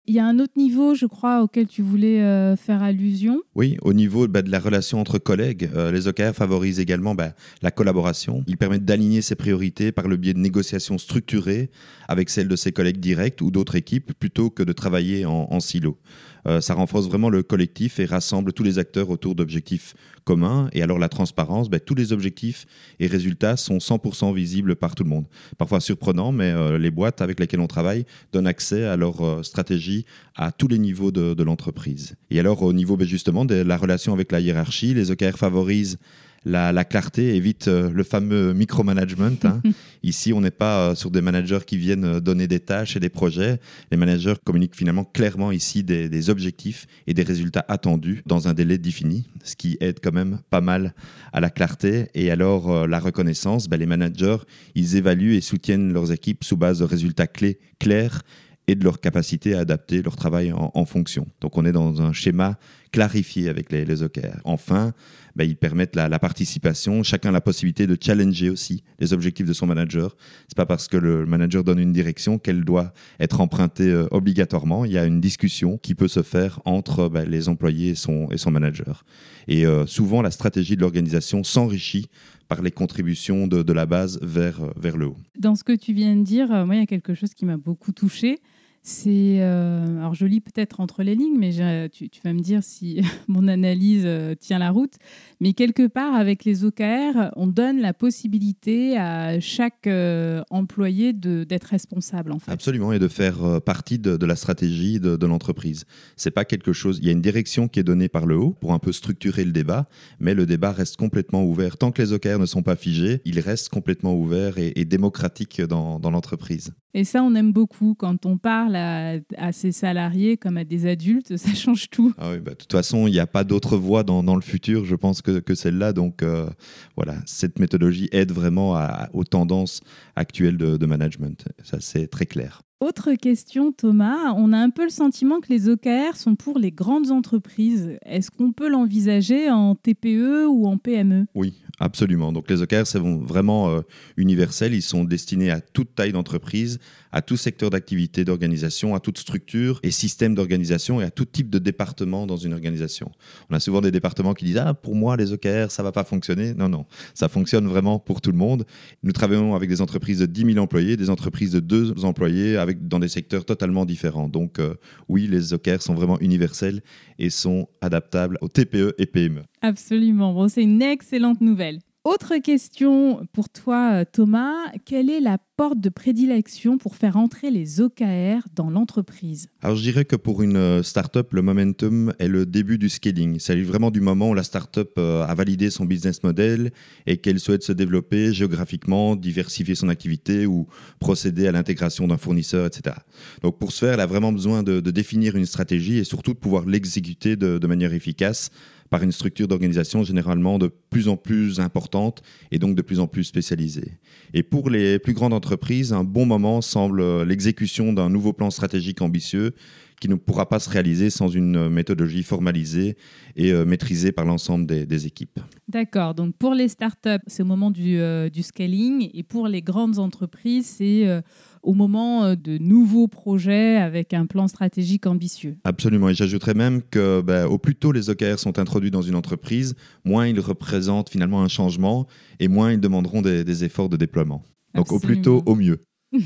Il 0.06 0.14
y 0.14 0.18
a 0.18 0.26
un 0.26 0.40
autre 0.40 0.54
niveau, 0.56 0.96
je 0.96 1.06
crois, 1.06 1.42
auquel 1.42 1.68
tu 1.68 1.80
voulais 1.80 2.20
euh, 2.22 2.56
faire 2.56 2.82
allusion. 2.82 3.40
Oui, 3.54 3.76
au 3.82 3.92
niveau 3.92 4.26
bah, 4.26 4.42
de 4.42 4.50
la 4.50 4.58
relation 4.58 4.98
entre 4.98 5.18
collègues, 5.18 5.70
euh, 5.76 5.92
les 5.92 6.08
OKR 6.08 6.32
favorisent 6.34 6.80
également 6.80 7.14
bah, 7.14 7.34
la 7.62 7.70
collaboration. 7.70 8.42
Ils 8.48 8.56
permettent 8.56 8.84
d'aligner 8.84 9.22
ses 9.22 9.36
priorités 9.36 9.92
par 9.92 10.08
le 10.08 10.16
biais 10.16 10.34
de 10.34 10.40
négociations 10.40 10.98
structurées 10.98 11.70
avec 12.08 12.30
celles 12.30 12.48
de 12.48 12.56
ses 12.56 12.72
collègues 12.72 12.98
directs 12.98 13.40
ou 13.42 13.52
d'autres 13.52 13.76
équipes, 13.76 14.12
plutôt 14.18 14.50
que 14.50 14.64
de 14.64 14.72
travailler 14.72 15.24
en, 15.24 15.46
en 15.48 15.60
silo. 15.60 15.96
Euh, 16.46 16.60
ça 16.60 16.74
renforce 16.74 17.06
vraiment 17.06 17.30
le 17.30 17.42
collectif 17.42 18.00
et 18.00 18.04
rassemble 18.04 18.52
tous 18.52 18.62
les 18.62 18.78
acteurs 18.78 19.10
autour 19.10 19.34
d'objectifs 19.34 19.94
communs. 20.24 20.68
Et 20.72 20.82
alors 20.82 20.98
la 20.98 21.08
transparence, 21.08 21.70
ben, 21.70 21.80
tous 21.80 21.94
les 21.94 22.12
objectifs 22.12 22.66
et 23.00 23.06
résultats 23.06 23.56
sont 23.56 23.78
100% 23.78 24.34
visibles 24.34 24.76
par 24.76 24.94
tout 24.94 25.04
le 25.04 25.10
monde. 25.10 25.26
Parfois 25.58 25.80
surprenant, 25.80 26.32
mais 26.32 26.50
euh, 26.50 26.78
les 26.78 26.90
boîtes 26.90 27.20
avec 27.20 27.38
lesquelles 27.40 27.60
on 27.60 27.66
travaille 27.66 28.04
donnent 28.32 28.46
accès 28.46 28.84
à 28.84 28.96
leur 28.96 29.20
euh, 29.20 29.42
stratégie 29.42 30.04
à 30.36 30.52
tous 30.52 30.68
les 30.68 30.78
niveaux 30.78 31.10
de, 31.12 31.42
l'entreprise. 31.42 32.14
Et 32.30 32.38
alors 32.38 32.62
au 32.62 32.72
niveau 32.72 32.96
ben, 32.96 33.06
justement 33.06 33.44
de 33.44 33.56
la 33.56 33.76
relation 33.76 34.12
avec 34.12 34.30
la 34.32 34.40
hiérarchie, 34.40 34.94
les 34.94 35.10
OKR 35.10 35.36
favorisent 35.36 35.98
la, 36.44 36.84
clarté 36.84 37.36
évite 37.36 37.68
euh, 37.68 37.90
le 37.92 38.02
fameux 38.02 38.52
micromanagement. 38.52 39.36
Hein. 39.44 39.60
Ici, 40.02 40.32
on 40.32 40.40
n'est 40.40 40.50
pas 40.50 40.90
euh, 40.90 40.94
sur 40.94 41.10
des 41.10 41.20
managers 41.20 41.60
qui 41.66 41.76
viennent 41.76 42.04
euh, 42.04 42.20
donner 42.20 42.48
des 42.48 42.60
tâches 42.60 42.96
et 42.96 43.00
des 43.00 43.08
projets. 43.08 43.60
Les 43.90 43.96
managers 43.96 44.34
communiquent 44.44 44.74
finalement 44.74 45.04
clairement 45.04 45.52
ici 45.52 45.84
des, 45.84 46.30
objectifs 46.30 46.86
et 47.06 47.14
des 47.14 47.22
résultats 47.22 47.64
attendus 47.68 48.22
dans 48.26 48.48
un 48.48 48.54
délai 48.54 48.78
défini, 48.78 49.28
ce 49.44 49.56
qui 49.56 49.76
aide 49.80 49.98
quand 50.02 50.12
même 50.12 50.40
pas 50.50 50.60
mal 50.60 50.94
à 51.32 51.40
la 51.40 51.50
clarté. 51.50 52.08
Et 52.14 52.30
alors, 52.30 52.86
la 52.86 53.00
reconnaissance, 53.00 53.68
ben, 53.68 53.78
les 53.78 53.86
managers, 53.86 54.38
ils 54.74 54.96
évaluent 54.96 55.34
et 55.34 55.40
soutiennent 55.40 55.92
leurs 55.92 56.12
équipes 56.12 56.44
sous 56.44 56.56
base 56.56 56.78
de 56.78 56.84
résultats 56.84 57.26
clés 57.26 57.58
clairs 57.78 58.22
et 58.68 58.74
de 58.74 58.84
leur 58.84 59.00
capacité 59.00 59.54
à 59.54 59.60
adapter 59.60 60.02
leur 60.02 60.16
travail 60.16 60.52
en, 60.52 60.84
fonction. 60.84 61.26
Donc 61.40 61.58
on 61.58 61.64
est 61.64 61.72
dans 61.72 62.00
un 62.00 62.12
schéma 62.12 62.58
clarifié 62.92 63.48
avec 63.48 63.72
les, 63.72 63.84
les 63.84 64.02
OKR. 64.02 64.40
Enfin, 64.44 64.92
ben, 65.36 65.44
ils 65.44 65.56
permettent 65.56 65.96
la, 65.96 66.18
participation, 66.18 67.02
chacun 67.02 67.30
la 67.30 67.40
possibilité 67.40 67.86
de 67.86 67.96
challenger 68.00 68.50
aussi 68.50 68.82
les 68.98 69.12
objectifs 69.12 69.46
de 69.46 69.52
son 69.52 69.66
manager. 69.66 70.16
C'est 70.48 70.56
pas 70.56 70.66
parce 70.66 70.88
que 70.88 70.96
le 70.96 71.26
manager 71.26 71.64
donne 71.64 71.78
une 71.78 71.92
direction 71.92 72.38
qu'elle 72.38 72.64
doit 72.64 72.92
être 73.20 73.40
empruntée 73.40 73.88
euh, 73.88 74.06
obligatoirement. 74.10 74.84
Il 74.84 74.92
y 74.92 74.98
a 74.98 75.04
une 75.04 75.20
discussion 75.20 75.78
qui 75.78 75.94
peut 75.94 76.08
se 76.08 76.22
faire 76.22 76.60
entre 76.64 77.08
ben, 77.08 77.28
les 77.28 77.48
employés 77.48 77.90
et 77.90 77.94
son, 77.94 78.28
et 78.30 78.38
son 78.38 78.50
manager. 78.50 79.04
Et 79.48 79.66
euh, 79.66 79.86
souvent, 79.86 80.22
la 80.22 80.30
stratégie 80.30 80.76
de 80.76 80.80
l'organisation 80.80 81.42
s'enrichit 81.44 82.08
par 82.48 82.62
les 82.62 82.70
contributions 82.70 83.46
de, 83.46 83.62
de, 83.62 83.72
la 83.72 83.86
base 83.86 84.18
vers, 84.20 84.60
vers 84.76 84.96
le 84.96 85.06
haut. 85.06 85.16
Dans 85.38 85.54
ce 85.54 85.64
que 85.64 85.72
tu 85.72 85.94
viens 85.94 86.14
de 86.16 86.22
dire, 86.22 86.52
euh, 86.52 86.66
moi, 86.66 86.74
il 86.74 86.80
y 86.80 86.82
a 86.82 86.86
quelque 86.86 87.14
chose 87.14 87.32
qui 87.34 87.46
m'a 87.46 87.56
beaucoup 87.56 87.92
touché 87.92 88.40
c'est, 88.84 89.38
euh, 89.40 89.98
alors 89.98 90.14
je 90.14 90.26
lis 90.26 90.40
peut-être 90.40 90.80
entre 90.80 91.04
les 91.04 91.14
lignes, 91.14 91.38
mais 91.38 91.88
tu, 91.88 92.08
vas 92.24 92.32
me 92.32 92.40
dire 92.40 92.64
si 92.64 93.00
mon 93.28 93.46
analyse 93.46 94.02
euh, 94.04 94.34
tient 94.34 94.58
la 94.58 94.70
route. 94.70 94.94
Mais 95.40 95.52
quelque 95.52 95.86
part, 95.86 96.14
avec 96.14 96.44
les 96.44 96.64
OKR, 96.64 97.30
on 97.36 97.46
donne 97.46 97.80
la 97.80 97.94
possibilité 97.94 98.98
à 98.98 99.38
chaque 99.38 99.86
euh, 99.86 100.42
employé 100.50 101.12
d'être 101.12 101.64
responsable. 101.64 102.32
En 102.32 102.40
fait. 102.40 102.50
Absolument, 102.50 102.92
et 102.92 102.98
de 102.98 103.06
faire 103.06 103.60
partie 103.62 104.00
de, 104.00 104.26
la 104.26 104.34
stratégie 104.34 104.98
de, 104.98 105.16
de 105.16 105.26
l'entreprise. 105.26 105.84
C'est 106.16 106.32
pas 106.32 106.44
quelque 106.44 106.72
chose. 106.72 106.98
Il 107.00 107.06
y 107.06 107.08
a 107.08 107.12
une 107.12 107.22
direction 107.22 107.68
qui 107.68 107.78
est 107.78 107.84
donnée 107.84 108.08
par 108.08 108.26
le 108.26 108.36
haut 108.36 108.50
pour 108.50 108.72
un 108.72 108.80
peu 108.80 108.90
structurer 108.90 109.44
le 109.44 109.52
débat, 109.52 109.86
mais 110.18 110.34
le 110.34 110.44
débat 110.44 110.72
reste 110.72 110.96
complètement 110.96 111.44
ouvert. 111.44 111.76
Tant 111.76 111.92
que 111.92 112.02
les 112.02 112.12
OKR 112.12 112.40
ne 112.40 112.46
sont 112.46 112.64
pas 112.64 112.74
figés, 112.76 113.20
il 113.24 113.38
reste 113.38 113.68
complètement 113.68 114.14
ouvert 114.14 114.58
et, 114.58 114.72
et 114.74 114.84
démocratique 114.84 115.60
dans, 115.60 116.00
dans 116.00 116.10
l'entreprise. 116.10 116.72
Et 116.94 117.04
ça, 117.04 117.22
on 117.22 117.34
aime 117.34 117.52
beaucoup 117.52 117.94
quand 117.94 118.26
on 118.26 118.36
parle 118.36 118.71
à, 118.76 119.52
ses 119.52 119.72
salariés 119.72 120.36
comme 120.36 120.56
à 120.56 120.64
des 120.64 120.86
adultes, 120.86 121.36
ça 121.36 121.54
change 121.54 121.90
tout. 121.90 122.12
Ah 122.18 122.30
oui, 122.32 122.38
bah, 122.38 122.52
de 122.52 122.56
toute 122.56 122.72
façon, 122.72 123.06
il 123.06 123.12
n'y 123.12 123.18
a 123.18 123.26
pas 123.26 123.44
d'autre 123.44 123.76
voie 123.76 124.02
dans, 124.02 124.22
dans, 124.22 124.36
le 124.36 124.42
futur, 124.42 124.84
je 124.84 124.94
pense, 124.94 125.22
que, 125.22 125.40
que 125.40 125.54
celle-là. 125.54 125.92
Donc 125.92 126.22
euh, 126.22 126.48
voilà, 126.96 127.14
cette 127.26 127.58
méthodologie 127.58 128.08
aide 128.12 128.32
vraiment 128.32 128.76
à, 128.76 129.08
aux 129.12 129.24
tendances 129.24 129.80
actuelles 130.16 130.56
de, 130.56 130.76
de 130.76 130.86
management. 130.86 131.44
Ça, 131.62 131.78
c'est 131.80 132.08
très 132.08 132.26
clair. 132.26 132.62
Autre 132.82 133.14
question, 133.14 133.70
Thomas. 133.70 134.32
On 134.36 134.52
a 134.52 134.58
un 134.58 134.70
peu 134.70 134.82
le 134.82 134.90
sentiment 134.90 135.38
que 135.38 135.50
les 135.50 135.68
OKR 135.68 136.16
sont 136.16 136.34
pour 136.34 136.58
les 136.58 136.72
grandes 136.72 137.12
entreprises. 137.12 137.96
Est-ce 138.04 138.32
qu'on 138.32 138.50
peut 138.50 138.68
l'envisager 138.68 139.48
en 139.52 139.76
TPE 139.76 140.46
ou 140.48 140.66
en 140.66 140.78
PME 140.78 141.26
Oui, 141.36 141.61
Absolument. 141.84 142.30
Donc 142.30 142.48
les 142.48 142.62
OKR, 142.62 142.86
c'est 142.86 143.00
vraiment 143.00 143.70
euh, 143.70 143.80
universel. 144.16 144.72
Ils 144.72 144.82
sont 144.82 145.02
destinés 145.02 145.50
à 145.50 145.60
toute 145.60 145.96
taille 145.96 146.12
d'entreprise, 146.12 146.78
à 147.10 147.22
tout 147.22 147.36
secteur 147.36 147.70
d'activité 147.70 148.24
d'organisation, 148.24 148.94
à 148.94 149.00
toute 149.00 149.18
structure 149.18 149.80
et 149.82 149.90
système 149.90 150.36
d'organisation 150.36 151.00
et 151.00 151.04
à 151.04 151.10
tout 151.10 151.24
type 151.24 151.50
de 151.50 151.58
département 151.58 152.24
dans 152.24 152.36
une 152.36 152.52
organisation. 152.52 153.10
On 153.50 153.56
a 153.56 153.58
souvent 153.58 153.80
des 153.80 153.90
départements 153.90 154.32
qui 154.32 154.44
disent 154.44 154.58
Ah, 154.58 154.74
pour 154.74 154.94
moi, 154.94 155.16
les 155.16 155.32
OKR, 155.32 155.72
ça 155.72 155.82
va 155.82 155.90
pas 155.90 156.04
fonctionner. 156.04 156.54
Non, 156.54 156.68
non. 156.68 156.86
Ça 157.14 157.28
fonctionne 157.28 157.66
vraiment 157.66 157.98
pour 157.98 158.20
tout 158.20 158.30
le 158.30 158.38
monde. 158.38 158.64
Nous 159.02 159.10
travaillons 159.10 159.56
avec 159.56 159.68
des 159.68 159.80
entreprises 159.80 160.20
de 160.20 160.26
10 160.26 160.52
000 160.52 160.58
employés, 160.58 160.96
des 160.96 161.10
entreprises 161.10 161.50
de 161.50 161.58
2 161.58 162.04
employés 162.04 162.58
avec, 162.58 162.86
dans 162.86 163.00
des 163.00 163.08
secteurs 163.08 163.44
totalement 163.44 163.86
différents. 163.86 164.28
Donc 164.28 164.60
euh, 164.60 164.76
oui, 165.08 165.26
les 165.26 165.52
OKR 165.52 165.82
sont 165.82 165.94
vraiment 165.94 166.20
universels 166.20 166.80
et 167.18 167.28
sont 167.28 167.68
adaptables 167.80 168.38
aux 168.40 168.48
TPE 168.48 168.94
et 168.98 169.06
PME. 169.06 169.42
Absolument. 169.62 170.34
Bon, 170.34 170.48
c'est 170.48 170.62
une 170.62 170.82
excellente 170.82 171.40
nouvelle. 171.40 171.78
Autre 172.04 172.38
question 172.38 173.24
pour 173.32 173.48
toi, 173.48 173.92
euh, 173.92 174.04
Thomas. 174.10 174.56
Quelle 174.84 175.08
est 175.08 175.20
la 175.20 175.38
porte 175.56 175.78
de 175.78 175.88
prédilection 175.88 176.76
pour 176.76 176.96
faire 176.96 177.16
entrer 177.16 177.52
les 177.52 177.80
OKR 177.80 178.48
dans 178.52 178.70
l'entreprise? 178.70 179.46
Alors, 179.62 179.76
je 179.76 179.82
dirais 179.82 180.04
que 180.04 180.16
pour 180.16 180.42
une 180.42 180.56
euh, 180.56 180.82
startup, 180.82 181.32
le 181.32 181.42
momentum 181.42 182.12
est 182.18 182.26
le 182.26 182.44
début 182.44 182.76
du 182.76 182.88
scaling. 182.88 183.38
C'est 183.38 183.54
vraiment 183.62 183.92
du 183.92 184.00
moment 184.00 184.30
où 184.30 184.34
la 184.34 184.42
startup 184.42 184.90
euh, 184.98 185.22
a 185.24 185.32
validé 185.36 185.70
son 185.70 185.84
business 185.84 186.24
model 186.24 186.72
et 187.06 187.18
qu'elle 187.18 187.38
souhaite 187.38 187.62
se 187.62 187.70
développer 187.70 188.32
géographiquement, 188.32 189.14
diversifier 189.14 189.76
son 189.76 189.88
activité 189.88 190.44
ou 190.44 190.66
procéder 190.98 191.46
à 191.46 191.52
l'intégration 191.52 192.08
d'un 192.08 192.18
fournisseur, 192.18 192.66
etc. 192.66 192.96
Donc, 193.42 193.60
pour 193.60 193.70
ce 193.70 193.78
faire, 193.78 193.94
elle 193.94 194.00
a 194.00 194.06
vraiment 194.06 194.32
besoin 194.32 194.64
de, 194.64 194.80
définir 194.80 195.36
une 195.36 195.46
stratégie 195.46 195.98
et 195.98 196.04
surtout 196.04 196.32
de 196.32 196.38
pouvoir 196.38 196.66
l'exécuter 196.66 197.36
de 197.36 197.66
manière 197.68 197.92
efficace 197.92 198.50
par 198.92 199.02
une 199.02 199.10
structure 199.10 199.48
d'organisation 199.48 200.04
généralement 200.04 200.58
de 200.58 200.70
plus 200.90 201.08
en 201.08 201.16
plus 201.16 201.60
importante 201.60 202.22
et 202.50 202.58
donc 202.58 202.74
de 202.74 202.82
plus 202.82 203.00
en 203.00 203.06
plus 203.06 203.24
spécialisée. 203.24 203.92
Et 204.34 204.42
pour 204.42 204.68
les 204.68 204.98
plus 204.98 205.14
grandes 205.14 205.32
entreprises, 205.32 205.94
un 205.94 206.04
bon 206.04 206.26
moment 206.26 206.60
semble 206.60 207.22
l'exécution 207.22 207.94
d'un 207.94 208.10
nouveau 208.10 208.34
plan 208.34 208.50
stratégique 208.50 209.00
ambitieux 209.00 209.54
qui 210.02 210.08
ne 210.08 210.16
pourra 210.16 210.48
pas 210.48 210.58
se 210.58 210.68
réaliser 210.68 211.10
sans 211.10 211.28
une 211.28 211.68
méthodologie 211.68 212.24
formalisée 212.24 212.96
et 213.36 213.52
euh, 213.52 213.64
maîtrisée 213.64 214.10
par 214.10 214.24
l'ensemble 214.24 214.66
des, 214.66 215.06
équipes. 215.06 215.38
D'accord, 215.68 216.16
donc 216.16 216.34
pour 216.36 216.54
les 216.54 216.66
startups, 216.66 217.22
c'est 217.28 217.44
au 217.44 217.46
moment 217.46 217.70
du, 217.70 218.00
euh, 218.00 218.28
du, 218.28 218.42
scaling 218.42 219.10
et 219.14 219.22
pour 219.22 219.46
les 219.46 219.62
grandes 219.62 220.00
entreprises, 220.00 220.66
c'est 220.66 221.06
euh, 221.06 221.20
au 221.62 221.72
moment 221.72 222.24
euh, 222.24 222.34
de 222.34 222.58
nouveaux 222.58 223.06
projets 223.06 223.76
avec 223.76 224.12
un 224.12 224.26
plan 224.26 224.48
stratégique 224.48 225.06
ambitieux. 225.06 225.56
Absolument, 225.62 226.08
et 226.08 226.14
j'ajouterais 226.14 226.54
même 226.54 226.82
que 226.82 227.20
ben, 227.20 227.46
au 227.46 227.58
plus 227.58 227.76
tôt 227.76 227.92
les 227.92 228.10
OKR 228.10 228.40
sont 228.40 228.58
introduits 228.58 228.90
dans 228.90 229.02
une 229.02 229.14
entreprise, 229.14 229.76
moins 230.04 230.26
ils 230.26 230.40
représentent 230.40 231.10
finalement 231.10 231.44
un 231.44 231.48
changement 231.48 232.08
et 232.40 232.48
moins 232.48 232.72
ils 232.72 232.80
demanderont 232.80 233.22
des, 233.22 233.62
efforts 233.62 233.88
de 233.88 233.96
déploiement. 233.96 234.42
Donc 234.74 234.90
au 234.90 234.98
plus 234.98 235.20
tôt, 235.20 235.44
au 235.46 235.54
mieux. 235.54 235.78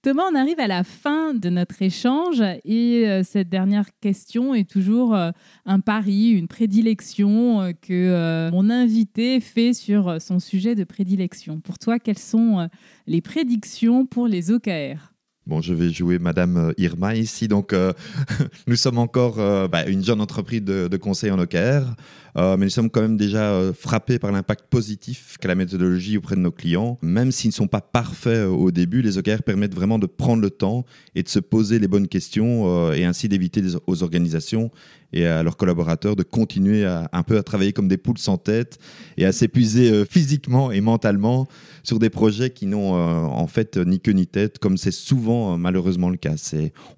Thomas, 0.00 0.22
on 0.30 0.36
arrive 0.36 0.60
à 0.60 0.68
la 0.68 0.84
fin 0.84 1.34
de 1.34 1.48
notre 1.48 1.82
échange 1.82 2.40
et 2.64 3.08
euh, 3.08 3.22
cette 3.24 3.48
dernière 3.48 3.86
question 4.00 4.54
est 4.54 4.70
toujours 4.70 5.12
euh, 5.12 5.32
un 5.66 5.80
pari, 5.80 6.30
une 6.30 6.46
prédilection 6.46 7.62
euh, 7.62 7.72
que 7.72 8.48
mon 8.52 8.70
invité 8.70 9.40
fait 9.40 9.72
sur 9.72 10.22
son 10.22 10.38
sujet 10.38 10.76
de 10.76 10.84
prédilection. 10.84 11.58
Pour 11.58 11.80
toi, 11.80 11.98
quelles 11.98 12.16
sont 12.18 12.68
les 13.08 13.20
prédictions 13.20 14.06
pour 14.06 14.28
les 14.28 14.52
OKR 14.52 15.14
Bon, 15.46 15.60
je 15.60 15.74
vais 15.74 15.90
jouer 15.90 16.20
Madame 16.20 16.72
Irma 16.76 17.16
ici. 17.16 17.48
Donc, 17.48 17.74
nous 18.68 18.76
sommes 18.76 18.98
encore 18.98 19.36
bah, 19.68 19.86
une 19.86 20.04
jeune 20.04 20.20
entreprise 20.20 20.62
de, 20.62 20.88
de 20.88 20.96
conseil 20.96 21.30
en 21.32 21.38
OKR. 21.38 21.96
Euh, 22.36 22.56
mais 22.56 22.66
nous 22.66 22.70
sommes 22.70 22.90
quand 22.90 23.00
même 23.00 23.16
déjà 23.16 23.52
euh, 23.52 23.72
frappés 23.72 24.18
par 24.18 24.32
l'impact 24.32 24.66
positif 24.68 25.36
qu'a 25.40 25.48
la 25.48 25.54
méthodologie 25.54 26.18
auprès 26.18 26.36
de 26.36 26.40
nos 26.40 26.50
clients. 26.50 26.98
Même 27.02 27.32
s'ils 27.32 27.48
ne 27.48 27.54
sont 27.54 27.68
pas 27.68 27.80
parfaits 27.80 28.46
euh, 28.46 28.48
au 28.48 28.70
début, 28.70 29.02
les 29.02 29.18
OKR 29.18 29.42
permettent 29.42 29.74
vraiment 29.74 29.98
de 29.98 30.06
prendre 30.06 30.42
le 30.42 30.50
temps 30.50 30.84
et 31.14 31.22
de 31.22 31.28
se 31.28 31.38
poser 31.38 31.78
les 31.78 31.88
bonnes 31.88 32.08
questions 32.08 32.92
et 32.92 33.04
ainsi 33.04 33.28
d'éviter 33.28 33.62
aux 33.86 34.02
organisations 34.02 34.70
et 35.12 35.26
à 35.26 35.42
leurs 35.42 35.56
collaborateurs 35.56 36.16
de 36.16 36.22
continuer 36.22 36.84
un 36.84 37.22
peu 37.22 37.38
à 37.38 37.42
travailler 37.42 37.72
comme 37.72 37.88
des 37.88 37.96
poules 37.96 38.18
sans 38.18 38.36
tête 38.36 38.78
et 39.16 39.24
à 39.24 39.32
s'épuiser 39.32 40.04
physiquement 40.04 40.70
et 40.70 40.80
mentalement 40.80 41.48
sur 41.82 41.98
des 41.98 42.10
projets 42.10 42.50
qui 42.50 42.66
n'ont 42.66 42.92
en 42.92 43.46
fait 43.46 43.76
ni 43.78 44.00
queue 44.00 44.12
ni 44.12 44.26
tête, 44.26 44.58
comme 44.58 44.76
c'est 44.76 44.90
souvent 44.90 45.56
malheureusement 45.56 46.10
le 46.10 46.16
cas. 46.16 46.34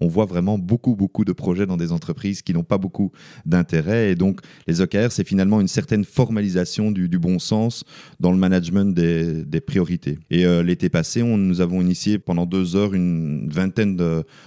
On 0.00 0.08
voit 0.08 0.24
vraiment 0.24 0.58
beaucoup, 0.58 0.96
beaucoup 0.96 1.24
de 1.24 1.32
projets 1.32 1.66
dans 1.66 1.76
des 1.76 1.92
entreprises 1.92 2.42
qui 2.42 2.52
n'ont 2.52 2.64
pas 2.64 2.78
beaucoup 2.78 3.12
d'intérêt 3.46 4.10
et 4.10 4.14
donc 4.16 4.40
les 4.66 4.80
OKR, 4.80 5.12
c'est 5.12 5.29
finalement 5.30 5.60
une 5.60 5.68
certaine 5.68 6.04
formalisation 6.04 6.90
du, 6.90 7.18
bon 7.20 7.38
sens 7.38 7.84
dans 8.18 8.32
le 8.32 8.36
management 8.36 8.92
des, 8.92 9.60
priorités. 9.60 10.18
Et 10.28 10.44
euh, 10.44 10.60
l'été 10.64 10.88
passé, 10.88 11.22
nous 11.22 11.60
avons 11.60 11.80
initié 11.80 12.18
pendant 12.18 12.46
deux 12.46 12.74
heures 12.74 12.94
une 12.94 13.48
vingtaine 13.48 13.96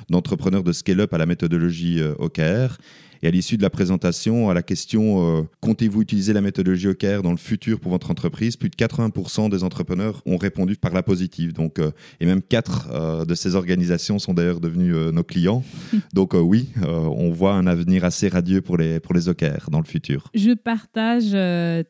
d'entrepreneurs 0.10 0.62
de, 0.64 0.74
scale-up 0.74 1.14
à 1.14 1.18
la 1.18 1.26
méthodologie 1.26 2.02
euh, 2.02 2.16
OKR. 2.20 2.78
Et 3.24 3.28
à 3.28 3.32
l'issue 3.32 3.56
de 3.56 3.62
la 3.62 3.70
présentation, 3.70 4.50
à 4.50 4.54
la 4.54 4.62
question 4.62 5.40
euh, 5.40 5.44
comptez-vous 5.62 6.02
utiliser 6.02 6.34
la 6.34 6.42
méthodologie 6.42 6.90
OKR 6.90 7.22
dans 7.24 7.32
le 7.32 7.38
futur 7.38 7.80
pour 7.80 7.90
votre 7.90 8.12
entreprise? 8.12 8.58
Plus 8.58 8.68
de 8.68 8.76
80% 8.76 9.50
des 9.50 9.64
entrepreneurs 9.64 10.22
ont 10.26 10.36
répondu 10.36 10.76
par 10.76 10.92
la 10.92 11.04
positive. 11.04 11.54
Donc, 11.54 11.80
euh, 11.80 11.92
et 12.20 12.26
même 12.26 12.42
quatre 12.42 12.90
euh, 12.92 13.24
de 13.24 13.34
ces 13.34 13.56
organisations 13.56 14.20
sont 14.20 14.34
d'ailleurs 14.34 14.60
devenus 14.60 14.94
nos 14.94 15.24
clients. 15.24 15.64
Donc 16.14 16.34
oui, 16.34 16.68
on 16.86 17.32
voit 17.32 17.54
un 17.54 17.66
avenir 17.66 18.04
assez 18.04 18.28
radieux 18.28 18.60
pour 18.60 18.76
les, 18.76 19.00
pour 19.00 19.14
les 19.14 19.30
OKR 19.30 19.70
dans 19.72 19.80
le 19.80 19.86
futur. 19.86 20.30
Je 20.36 20.52
partage 20.52 21.32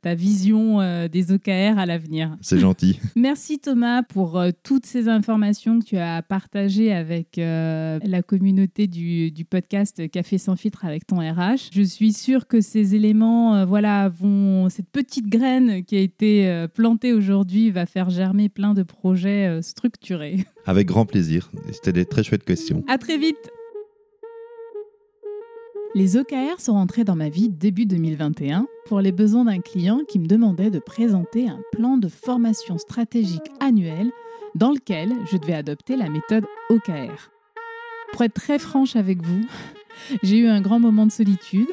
ta 0.01 0.13
vision 0.13 1.07
des 1.07 1.31
OKR 1.31 1.79
à 1.79 1.87
l'avenir. 1.87 2.37
C'est 2.41 2.59
gentil. 2.59 2.99
Merci 3.15 3.57
Thomas 3.57 4.03
pour 4.03 4.39
toutes 4.61 4.85
ces 4.85 5.07
informations 5.07 5.79
que 5.79 5.85
tu 5.85 5.97
as 5.97 6.21
partagées 6.21 6.93
avec 6.93 7.37
la 7.37 8.21
communauté 8.21 8.85
du, 8.85 9.31
du 9.31 9.45
podcast 9.45 10.07
Café 10.11 10.37
sans 10.37 10.55
filtre 10.55 10.85
avec 10.85 11.07
ton 11.07 11.22
RH. 11.31 11.69
Je 11.71 11.81
suis 11.81 12.13
sûre 12.13 12.47
que 12.47 12.61
ces 12.61 12.95
éléments, 12.95 13.55
euh, 13.55 13.65
voilà, 13.65 14.09
vont, 14.09 14.69
cette 14.69 14.89
petite 14.89 15.27
graine 15.27 15.83
qui 15.83 15.95
a 15.95 15.99
été 15.99 16.49
euh, 16.49 16.67
plantée 16.67 17.13
aujourd'hui 17.13 17.71
va 17.71 17.85
faire 17.85 18.09
germer 18.09 18.49
plein 18.49 18.73
de 18.73 18.83
projets 18.83 19.47
euh, 19.47 19.61
structurés. 19.61 20.45
Avec 20.65 20.87
grand 20.87 21.05
plaisir. 21.05 21.49
C'était 21.71 21.93
des 21.93 22.05
très 22.05 22.23
chouettes 22.23 22.43
questions. 22.43 22.83
À 22.87 22.97
très 22.97 23.17
vite. 23.17 23.51
Les 25.95 26.17
OKR 26.17 26.59
sont 26.59 26.73
rentrés 26.73 27.03
dans 27.03 27.15
ma 27.15 27.29
vie 27.29 27.49
début 27.49 27.85
2021 27.85 28.65
pour 28.87 28.99
les 28.99 29.11
besoins 29.11 29.45
d'un 29.45 29.59
client 29.59 29.99
qui 30.07 30.17
me 30.17 30.25
demandait 30.25 30.71
de 30.71 30.79
présenter 30.79 31.47
un 31.47 31.59
plan 31.71 31.97
de 31.97 32.07
formation 32.07 32.77
stratégique 32.79 33.51
annuel 33.59 34.11
dans 34.55 34.71
lequel 34.71 35.13
je 35.31 35.37
devais 35.37 35.53
adopter 35.53 35.95
la 35.95 36.09
méthode 36.09 36.45
OKR. 36.69 37.31
Pour 38.11 38.23
être 38.23 38.33
très 38.33 38.59
franche 38.59 38.95
avec 38.95 39.23
vous, 39.23 39.41
j'ai 40.21 40.37
eu 40.37 40.47
un 40.47 40.61
grand 40.61 40.79
moment 40.79 41.05
de 41.05 41.11
solitude. 41.11 41.69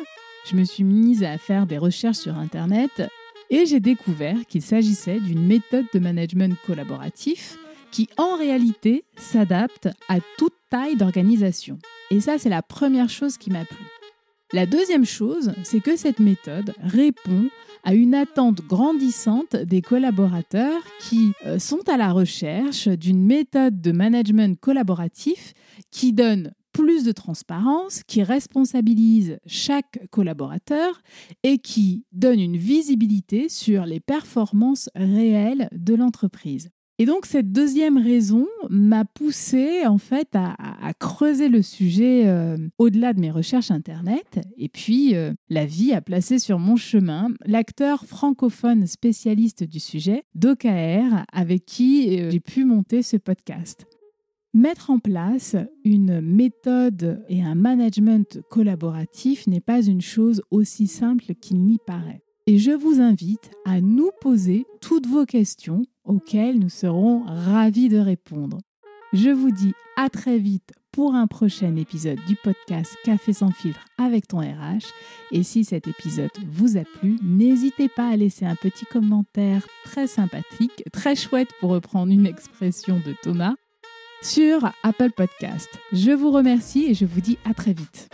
Je 0.48 0.56
me 0.56 0.64
suis 0.64 0.85
mise 0.85 1.22
à 1.22 1.38
faire 1.38 1.66
des 1.66 1.78
recherches 1.78 2.18
sur 2.18 2.37
Internet 2.38 3.02
et 3.50 3.66
j'ai 3.66 3.80
découvert 3.80 4.37
qu'il 4.48 4.62
s'agissait 4.62 5.20
d'une 5.20 5.46
méthode 5.46 5.87
de 5.92 5.98
management 5.98 6.56
collaboratif 6.66 7.59
qui 7.90 8.09
en 8.16 8.37
réalité 8.37 9.04
s'adapte 9.16 9.88
à 10.09 10.18
toute 10.38 10.54
taille 10.70 10.96
d'organisation. 10.96 11.78
Et 12.11 12.20
ça, 12.20 12.38
c'est 12.38 12.48
la 12.48 12.62
première 12.62 13.09
chose 13.09 13.37
qui 13.37 13.50
m'a 13.50 13.64
plu. 13.64 13.85
La 14.52 14.66
deuxième 14.66 15.04
chose, 15.04 15.52
c'est 15.62 15.80
que 15.80 15.96
cette 15.96 16.18
méthode 16.18 16.72
répond 16.83 17.48
à 17.85 17.94
une 17.94 18.14
attente 18.14 18.61
grandissante 18.66 19.56
des 19.56 19.80
collaborateurs 19.80 20.83
qui 20.98 21.33
euh, 21.46 21.59
sont 21.59 21.88
à 21.88 21.96
la 21.96 22.12
recherche 22.12 22.88
d'une 22.88 23.24
méthode 23.24 23.80
de 23.80 23.92
management 23.92 24.59
collaboratif 24.61 25.54
qui 25.90 26.12
donne 26.12 26.52
plus 26.80 27.04
de 27.04 27.12
transparence, 27.12 28.02
qui 28.04 28.22
responsabilise 28.22 29.38
chaque 29.44 30.00
collaborateur 30.10 31.02
et 31.42 31.58
qui 31.58 32.06
donne 32.12 32.40
une 32.40 32.56
visibilité 32.56 33.50
sur 33.50 33.84
les 33.84 34.00
performances 34.00 34.88
réelles 34.94 35.68
de 35.72 35.94
l'entreprise. 35.94 36.70
Et 36.98 37.04
donc 37.04 37.26
cette 37.26 37.52
deuxième 37.52 37.98
raison 37.98 38.46
m'a 38.70 39.04
poussé 39.04 39.86
en 39.86 39.98
fait 39.98 40.28
à, 40.34 40.54
creuser 40.98 41.48
le 41.48 41.62
sujet 41.62 42.24
euh, 42.26 42.56
au-delà 42.78 43.12
de 43.12 43.20
mes 43.20 43.30
recherches 43.30 43.70
internet. 43.70 44.40
Et 44.56 44.68
puis 44.68 45.14
euh, 45.14 45.32
la 45.50 45.66
vie 45.66 45.92
a 45.92 46.00
placé 46.00 46.38
sur 46.38 46.58
mon 46.58 46.76
chemin 46.76 47.28
l'acteur 47.44 48.04
francophone 48.06 48.86
spécialiste 48.86 49.64
du 49.64 49.80
sujet, 49.80 50.24
d'OKR, 50.34 51.24
avec 51.32 51.66
qui 51.66 52.20
euh, 52.20 52.30
j'ai 52.30 52.40
pu 52.40 52.64
monter 52.64 53.02
ce 53.02 53.16
podcast. 53.18 53.86
Mettre 54.52 54.90
en 54.90 54.98
place 54.98 55.54
une 55.84 56.20
méthode 56.20 57.24
et 57.28 57.40
un 57.40 57.54
management 57.54 58.40
collaboratif 58.50 59.46
n'est 59.46 59.60
pas 59.60 59.80
une 59.80 60.00
chose 60.00 60.42
aussi 60.50 60.88
simple 60.88 61.34
qu'il 61.40 61.62
n'y 61.62 61.78
paraît. 61.78 62.24
Et 62.48 62.58
je 62.58 62.72
vous 62.72 63.00
invite 63.00 63.52
à 63.64 63.80
nous 63.80 64.10
poser 64.20 64.66
toutes 64.80 65.06
vos 65.06 65.24
questions 65.24 65.82
auxquelles 66.04 66.58
nous 66.58 66.68
serons 66.68 67.22
ravis 67.24 67.88
de 67.88 67.98
répondre. 67.98 68.58
Je 69.12 69.30
vous 69.30 69.52
dis 69.52 69.72
à 69.96 70.08
très 70.08 70.38
vite 70.38 70.72
pour 70.90 71.14
un 71.14 71.28
prochain 71.28 71.76
épisode 71.76 72.18
du 72.26 72.34
podcast 72.34 72.96
Café 73.04 73.32
sans 73.32 73.52
filtre 73.52 73.84
avec 73.98 74.26
ton 74.26 74.40
RH. 74.40 74.86
Et 75.30 75.44
si 75.44 75.64
cet 75.64 75.86
épisode 75.86 76.30
vous 76.48 76.76
a 76.76 76.82
plu, 76.82 77.18
n'hésitez 77.22 77.88
pas 77.88 78.08
à 78.08 78.16
laisser 78.16 78.46
un 78.46 78.56
petit 78.56 78.84
commentaire 78.86 79.64
très 79.84 80.08
sympathique, 80.08 80.82
très 80.92 81.14
chouette 81.14 81.50
pour 81.60 81.70
reprendre 81.70 82.12
une 82.12 82.26
expression 82.26 82.96
de 83.06 83.14
Thomas 83.22 83.54
sur 84.22 84.70
Apple 84.83 85.11
Podcast. 85.11 85.68
Je 85.92 86.11
vous 86.11 86.30
remercie 86.30 86.87
et 86.87 86.94
je 86.94 87.04
vous 87.04 87.20
dis 87.20 87.38
à 87.48 87.54
très 87.54 87.72
vite. 87.72 88.09